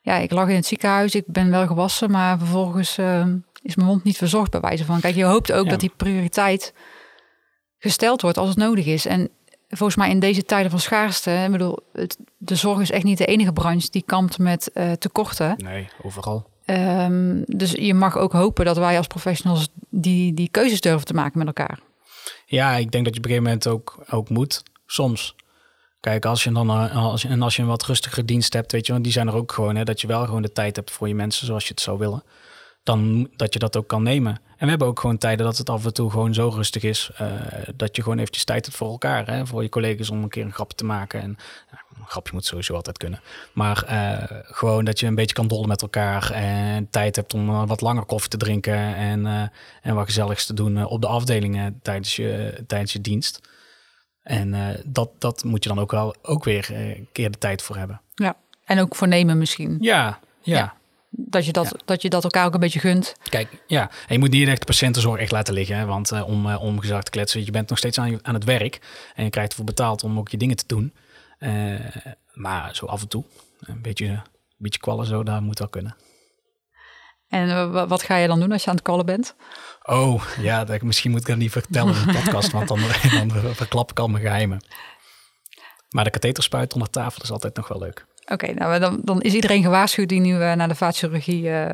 Ja, 0.01 0.17
ik 0.17 0.31
lag 0.31 0.49
in 0.49 0.55
het 0.55 0.67
ziekenhuis, 0.67 1.15
ik 1.15 1.25
ben 1.27 1.51
wel 1.51 1.67
gewassen, 1.67 2.11
maar 2.11 2.39
vervolgens 2.39 2.99
is 3.63 3.77
mijn 3.77 3.89
mond 3.89 4.05
niet 4.05 4.17
verzorgd 4.17 4.51
bij 4.51 4.61
wijze 4.61 4.85
van. 4.85 5.01
Kijk, 5.01 5.15
je 5.15 5.25
hoopt 5.25 5.53
ook 5.53 5.65
ja. 5.65 5.71
dat 5.71 5.81
die 5.81 5.93
prioriteit 5.97 6.75
gesteld 7.79 8.23
wordt 8.23 8.39
als 8.39 8.49
het 8.49 8.59
nodig 8.59 8.87
is. 8.87 9.07
En 9.07 9.29
volgens 9.69 9.99
mij 9.99 10.11
in 10.11 10.21
deze 10.21 10.45
tijden 10.45 10.71
van 10.71 10.81
schaarste, 10.81 11.31
ik 11.31 11.51
bedoel, 11.51 11.79
het, 11.93 12.17
de 12.37 12.55
zorg 12.55 12.81
is 12.81 12.91
echt 12.91 13.05
niet 13.05 13.19
de 13.19 13.27
enige 13.27 13.53
branche 13.53 13.91
die 13.91 14.03
kampt 14.07 14.39
met 14.39 14.71
uh, 14.75 14.93
tekorten. 14.93 15.55
Nee, 15.57 15.89
overal. 16.03 16.47
Um, 16.67 17.45
dus 17.47 17.71
je 17.71 17.95
mag 17.95 18.17
ook 18.17 18.33
hopen 18.33 18.65
dat 18.65 18.77
wij 18.77 18.97
als 18.97 19.07
professionals 19.07 19.69
die, 19.91 20.35
die 20.35 20.49
keuzes 20.49 20.81
durven 20.81 21.07
te 21.07 21.15
maken 21.15 21.39
met 21.39 21.47
elkaar. 21.47 21.79
Ja, 22.47 22.77
ik 22.77 22.91
denk 22.91 23.05
dat 23.05 23.15
je 23.15 23.21
op 23.21 23.27
een 23.27 23.31
gegeven 23.31 23.43
moment 23.43 23.67
ook, 23.67 24.05
ook 24.11 24.29
moet. 24.29 24.63
Soms. 24.87 25.35
Kijk, 26.01 26.25
als 26.25 26.45
je 26.45 26.53
dan 26.53 26.71
als 26.71 27.23
je, 27.23 27.29
en 27.29 27.43
als 27.43 27.57
je 27.57 27.63
een 27.63 27.69
wat 27.69 27.85
rustigere 27.85 28.25
dienst 28.25 28.53
hebt, 28.53 28.73
weet 28.73 28.87
je, 28.87 28.93
want 28.93 29.05
die 29.05 29.13
zijn 29.13 29.29
er 29.29 29.35
ook 29.35 29.53
gewoon, 29.53 29.77
hè, 29.77 29.85
dat 29.85 30.01
je 30.01 30.07
wel 30.07 30.25
gewoon 30.25 30.43
de 30.43 30.53
tijd 30.53 30.77
hebt 30.77 30.91
voor 30.91 31.09
je 31.09 31.15
mensen 31.15 31.47
zoals 31.47 31.65
je 31.65 31.71
het 31.71 31.81
zou 31.81 31.99
willen 31.99 32.23
dan 32.85 33.31
dat 33.37 33.53
je 33.53 33.59
dat 33.59 33.77
ook 33.77 33.89
kan 33.89 34.03
nemen. 34.03 34.33
En 34.33 34.65
we 34.65 34.69
hebben 34.69 34.89
ook 34.89 35.01
gewoon 35.01 35.19
tijden 35.19 35.47
dat 35.47 35.59
het 35.59 35.71
af 35.71 35.85
en 35.85 35.95
toe 35.95 36.11
gewoon 36.11 36.35
zo 36.35 36.49
rustig 36.49 36.83
is. 36.83 37.11
Uh, 37.21 37.29
dat 37.77 37.97
je 37.97 38.03
gewoon 38.03 38.19
eventjes 38.19 38.45
tijd 38.45 38.65
hebt 38.65 38.77
voor 38.77 38.91
elkaar. 38.91 39.27
Hè, 39.27 39.47
voor 39.47 39.63
je 39.63 39.69
collega's 39.69 40.11
om 40.11 40.23
een 40.23 40.29
keer 40.29 40.45
een 40.45 40.53
grapje 40.53 40.77
te 40.77 40.85
maken. 40.85 41.21
En 41.21 41.37
een 41.99 42.07
grapje 42.07 42.33
moet 42.33 42.45
sowieso 42.45 42.75
altijd 42.75 42.99
kunnen. 42.99 43.21
Maar 43.53 43.85
uh, 43.91 44.39
gewoon 44.43 44.85
dat 44.85 45.01
je 45.01 45.07
een 45.07 45.15
beetje 45.15 45.35
kan 45.35 45.49
dollen 45.49 45.69
met 45.69 45.83
elkaar. 45.83 46.31
En 46.31 46.91
tijd 46.91 47.17
hebt 47.17 47.35
om 47.35 47.67
wat 47.67 47.81
langer 47.81 48.05
koffie 48.05 48.31
te 48.31 48.37
drinken. 48.37 48.95
En, 48.95 49.51
en 49.83 49.95
wat 49.95 50.05
gezelligs 50.05 50.47
te 50.47 50.55
doen 50.55 50.85
op 50.85 51.01
de 51.01 51.07
afdelingen 51.07 51.81
tijdens 51.83 52.17
je, 52.17 52.63
tijdens 52.67 52.93
je 52.93 53.01
dienst. 53.01 53.41
En 54.23 54.81
dat, 54.87 55.11
dat 55.19 55.45
moet 55.45 55.63
je 55.63 55.69
dan 55.69 55.79
ook 55.79 55.91
wel 55.91 56.15
ook 56.23 56.45
weer 56.45 56.71
een 56.71 57.09
keer 57.13 57.31
de 57.31 57.39
tijd 57.39 57.63
voor 57.63 57.77
hebben. 57.77 58.01
Ja, 58.15 58.37
en 58.65 58.81
ook 58.81 58.95
voor 58.95 59.09
nemen 59.09 59.39
misschien. 59.39 59.77
ja. 59.81 60.19
ja. 60.43 60.57
ja 60.57 60.75
dat 61.17 61.47
je 61.47 61.53
dat, 61.53 61.65
ja. 61.65 61.81
dat 61.85 62.03
je 62.03 62.09
dat 62.09 62.25
elkaar 62.25 62.47
ook 62.47 62.55
een 62.55 62.61
beetje 62.61 62.81
gunt. 62.81 63.15
Kijk, 63.23 63.63
ja, 63.67 63.91
en 63.91 64.15
je 64.15 64.19
moet 64.19 64.31
niet 64.31 64.49
echt 64.49 64.59
de 64.59 64.67
patiëntenzorg 64.67 65.21
echt 65.21 65.33
laten 65.33 65.55
liggen. 65.55 65.77
Hè? 65.77 65.85
Want 65.85 66.13
uh, 66.13 66.29
om, 66.29 66.47
uh, 66.47 66.63
om 66.63 66.81
gezegd 66.81 67.05
te 67.05 67.11
kletsen, 67.11 67.45
je 67.45 67.51
bent 67.51 67.69
nog 67.69 67.79
steeds 67.79 67.99
aan, 67.99 68.19
aan 68.23 68.35
het 68.35 68.45
werk. 68.45 68.81
En 69.15 69.25
je 69.25 69.31
krijgt 69.31 69.51
ervoor 69.51 69.65
betaald 69.65 70.05
om 70.05 70.19
ook 70.19 70.29
je 70.29 70.37
dingen 70.37 70.57
te 70.57 70.65
doen. 70.67 70.95
Uh, 71.39 71.75
maar 72.33 72.75
zo 72.75 72.87
af 72.87 73.01
en 73.01 73.09
toe, 73.09 73.25
een 73.61 73.83
beetje, 73.83 74.07
een 74.07 74.23
beetje 74.57 74.81
kwallen 74.81 75.07
zo, 75.07 75.23
daar 75.23 75.43
moet 75.43 75.59
wel 75.59 75.69
kunnen. 75.69 75.97
En 77.29 77.73
wat 77.89 78.03
ga 78.03 78.17
je 78.17 78.27
dan 78.27 78.41
doen 78.41 78.53
als 78.53 78.63
je 78.63 78.69
aan 78.69 78.75
het 78.75 78.85
kwallen 78.85 79.07
bent? 79.07 79.35
Oh, 79.83 80.25
ja, 80.41 80.65
dat, 80.65 80.83
misschien 80.83 81.11
moet 81.11 81.21
ik 81.21 81.27
dat 81.27 81.37
niet 81.37 81.51
vertellen 81.51 81.95
in 81.95 82.07
de 82.07 82.13
podcast, 82.13 82.51
want 82.51 82.69
dan, 82.69 82.81
dan 83.29 83.31
verklap 83.55 83.91
ik 83.91 83.99
al 83.99 84.09
mijn 84.09 84.23
geheimen. 84.23 84.65
Maar 85.91 86.05
de 86.05 86.11
katheterspuit 86.11 86.73
onder 86.73 86.91
tafel 86.91 87.23
is 87.23 87.31
altijd 87.31 87.57
nog 87.57 87.69
wel 87.69 87.79
leuk. 87.79 88.07
Oké, 88.25 88.33
okay, 88.33 88.55
nou 88.55 88.79
dan, 88.79 89.01
dan 89.03 89.21
is 89.21 89.35
iedereen 89.35 89.63
gewaarschuwd 89.63 90.09
die 90.09 90.21
nu 90.21 90.35
uh, 90.35 90.53
naar 90.53 90.69
de 90.69 90.75
vaatchirurgie 90.75 91.43
uh, 91.43 91.67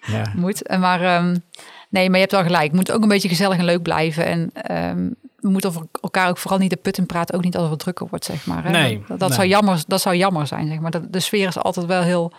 ja. 0.00 0.32
moet. 0.36 0.76
Maar 0.78 1.16
um, 1.16 1.42
nee, 1.88 2.04
maar 2.06 2.14
je 2.14 2.20
hebt 2.20 2.32
wel 2.32 2.42
gelijk. 2.42 2.64
Het 2.64 2.72
moet 2.72 2.92
ook 2.92 3.02
een 3.02 3.08
beetje 3.08 3.28
gezellig 3.28 3.58
en 3.58 3.64
leuk 3.64 3.82
blijven. 3.82 4.24
En 4.24 4.52
um, 4.76 5.14
we 5.36 5.48
moeten 5.48 5.70
over 5.70 5.86
elkaar 6.00 6.28
ook 6.28 6.38
vooral 6.38 6.58
niet 6.58 6.70
de 6.70 6.76
put 6.76 6.98
in 6.98 7.06
praten. 7.06 7.34
Ook 7.34 7.44
niet 7.44 7.54
als 7.54 7.62
het 7.62 7.70
wat 7.70 7.80
drukker 7.80 8.06
wordt, 8.10 8.24
zeg 8.24 8.46
maar. 8.46 8.64
Hè? 8.64 8.70
Nee, 8.70 9.02
dat, 9.06 9.18
dat 9.18 9.28
nee. 9.28 9.38
Zou 9.38 9.48
jammer, 9.48 9.82
dat 9.86 10.00
zou 10.00 10.16
jammer 10.16 10.46
zijn, 10.46 10.68
zeg 10.68 10.78
maar. 10.78 10.90
De, 10.90 11.10
de 11.10 11.20
sfeer 11.20 11.46
is 11.46 11.58
altijd 11.58 11.86
wel 11.86 12.02
heel... 12.02 12.32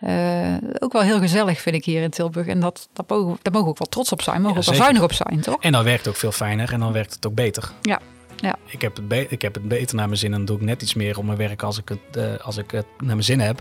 Uh, 0.00 0.54
ook 0.78 0.92
wel 0.92 1.02
heel 1.02 1.18
gezellig, 1.18 1.60
vind 1.60 1.76
ik 1.76 1.84
hier 1.84 2.02
in 2.02 2.10
Tilburg. 2.10 2.46
En 2.46 2.60
dat, 2.60 2.88
dat 2.92 3.08
mogen, 3.08 3.38
daar 3.42 3.52
mogen 3.52 3.64
we 3.64 3.70
ook 3.70 3.78
wel 3.78 3.88
trots 3.88 4.12
op 4.12 4.22
zijn. 4.22 4.42
Mogen 4.42 4.54
ja, 4.54 4.60
ook 4.60 4.66
wel 4.66 4.74
zuinig 4.74 5.02
op 5.02 5.12
zijn, 5.12 5.40
toch? 5.40 5.56
En 5.60 5.72
dan 5.72 5.84
werkt 5.84 5.98
het 5.98 6.08
ook 6.08 6.16
veel 6.16 6.32
fijner 6.32 6.72
en 6.72 6.80
dan 6.80 6.92
werkt 6.92 7.14
het 7.14 7.26
ook 7.26 7.34
beter. 7.34 7.72
Ja, 7.82 8.00
ja. 8.36 8.56
Ik, 8.64 8.80
heb 8.80 8.96
het 8.96 9.32
ik 9.32 9.42
heb 9.42 9.54
het 9.54 9.68
beter 9.68 9.96
naar 9.96 10.06
mijn 10.06 10.18
zin 10.18 10.34
en 10.34 10.44
doe 10.44 10.56
ik 10.56 10.62
net 10.62 10.82
iets 10.82 10.94
meer 10.94 11.18
om 11.18 11.26
mijn 11.26 11.38
werk 11.38 11.62
als 11.62 11.78
ik 11.78 11.88
het, 11.88 12.16
uh, 12.16 12.36
als 12.36 12.56
ik 12.56 12.70
het 12.70 12.86
naar 12.98 13.06
mijn 13.06 13.22
zin 13.22 13.40
heb. 13.40 13.60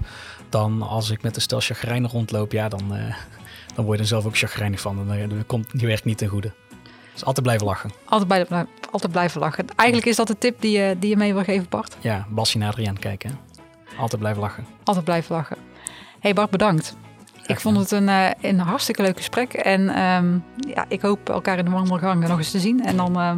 Dan 0.49 0.81
als 0.81 1.09
ik 1.09 1.21
met 1.21 1.35
een 1.35 1.41
stel 1.41 1.59
chagrijnen 1.59 2.09
rondloop, 2.09 2.51
ja, 2.51 2.69
dan, 2.69 2.95
uh, 2.95 3.15
dan 3.75 3.85
word 3.85 3.97
je 3.97 4.03
er 4.03 4.09
zelf 4.09 4.25
ook 4.25 4.37
chagrijnig 4.37 4.79
van. 4.79 4.99
En 4.99 5.07
dan, 5.07 5.29
dan 5.29 5.45
komt 5.45 5.79
die 5.79 5.87
werk 5.87 6.03
niet 6.03 6.17
ten 6.17 6.27
goede. 6.27 6.53
Dus 7.13 7.25
altijd 7.25 7.45
blijven 7.45 7.65
lachen. 7.67 7.91
Altijd, 8.05 8.47
bij, 8.47 8.65
altijd 8.91 9.11
blijven 9.11 9.39
lachen. 9.39 9.65
Eigenlijk 9.75 10.09
is 10.09 10.15
dat 10.15 10.27
de 10.27 10.37
tip 10.37 10.61
die 10.61 10.77
je, 10.77 10.95
die 10.99 11.09
je 11.09 11.17
mee 11.17 11.33
wil 11.33 11.43
geven, 11.43 11.65
Bart? 11.69 11.97
Ja, 11.99 12.25
Basje 12.29 12.57
naar 12.57 12.69
Adriaan 12.69 12.99
kijken. 12.99 13.39
Altijd 13.97 14.21
blijven 14.21 14.41
lachen. 14.41 14.65
Altijd 14.83 15.05
blijven 15.05 15.35
lachen. 15.35 15.57
hey 16.19 16.33
Bart, 16.33 16.49
bedankt. 16.49 16.95
Ik 17.45 17.59
vond 17.59 17.77
het 17.77 17.91
een, 17.91 18.07
uh, 18.07 18.29
een 18.41 18.59
hartstikke 18.59 19.01
leuk 19.01 19.17
gesprek. 19.17 19.53
En 19.53 20.01
um, 20.01 20.43
ja, 20.67 20.85
ik 20.87 21.01
hoop 21.01 21.29
elkaar 21.29 21.57
in 21.57 21.65
de 21.65 21.71
wandelgangen 21.71 22.29
nog 22.29 22.37
eens 22.37 22.51
te 22.51 22.59
zien. 22.59 22.85
En 22.85 22.97
dan 22.97 23.19
uh, 23.19 23.33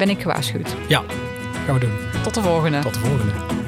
ben 0.00 0.08
ik 0.08 0.20
gewaarschuwd. 0.20 0.76
Ja, 0.88 1.02
gaan 1.66 1.74
we 1.74 1.80
doen. 1.80 1.92
Tot 2.22 2.34
de 2.34 2.42
volgende. 2.42 2.78
Tot 2.78 2.94
de 2.94 3.00
volgende. 3.00 3.59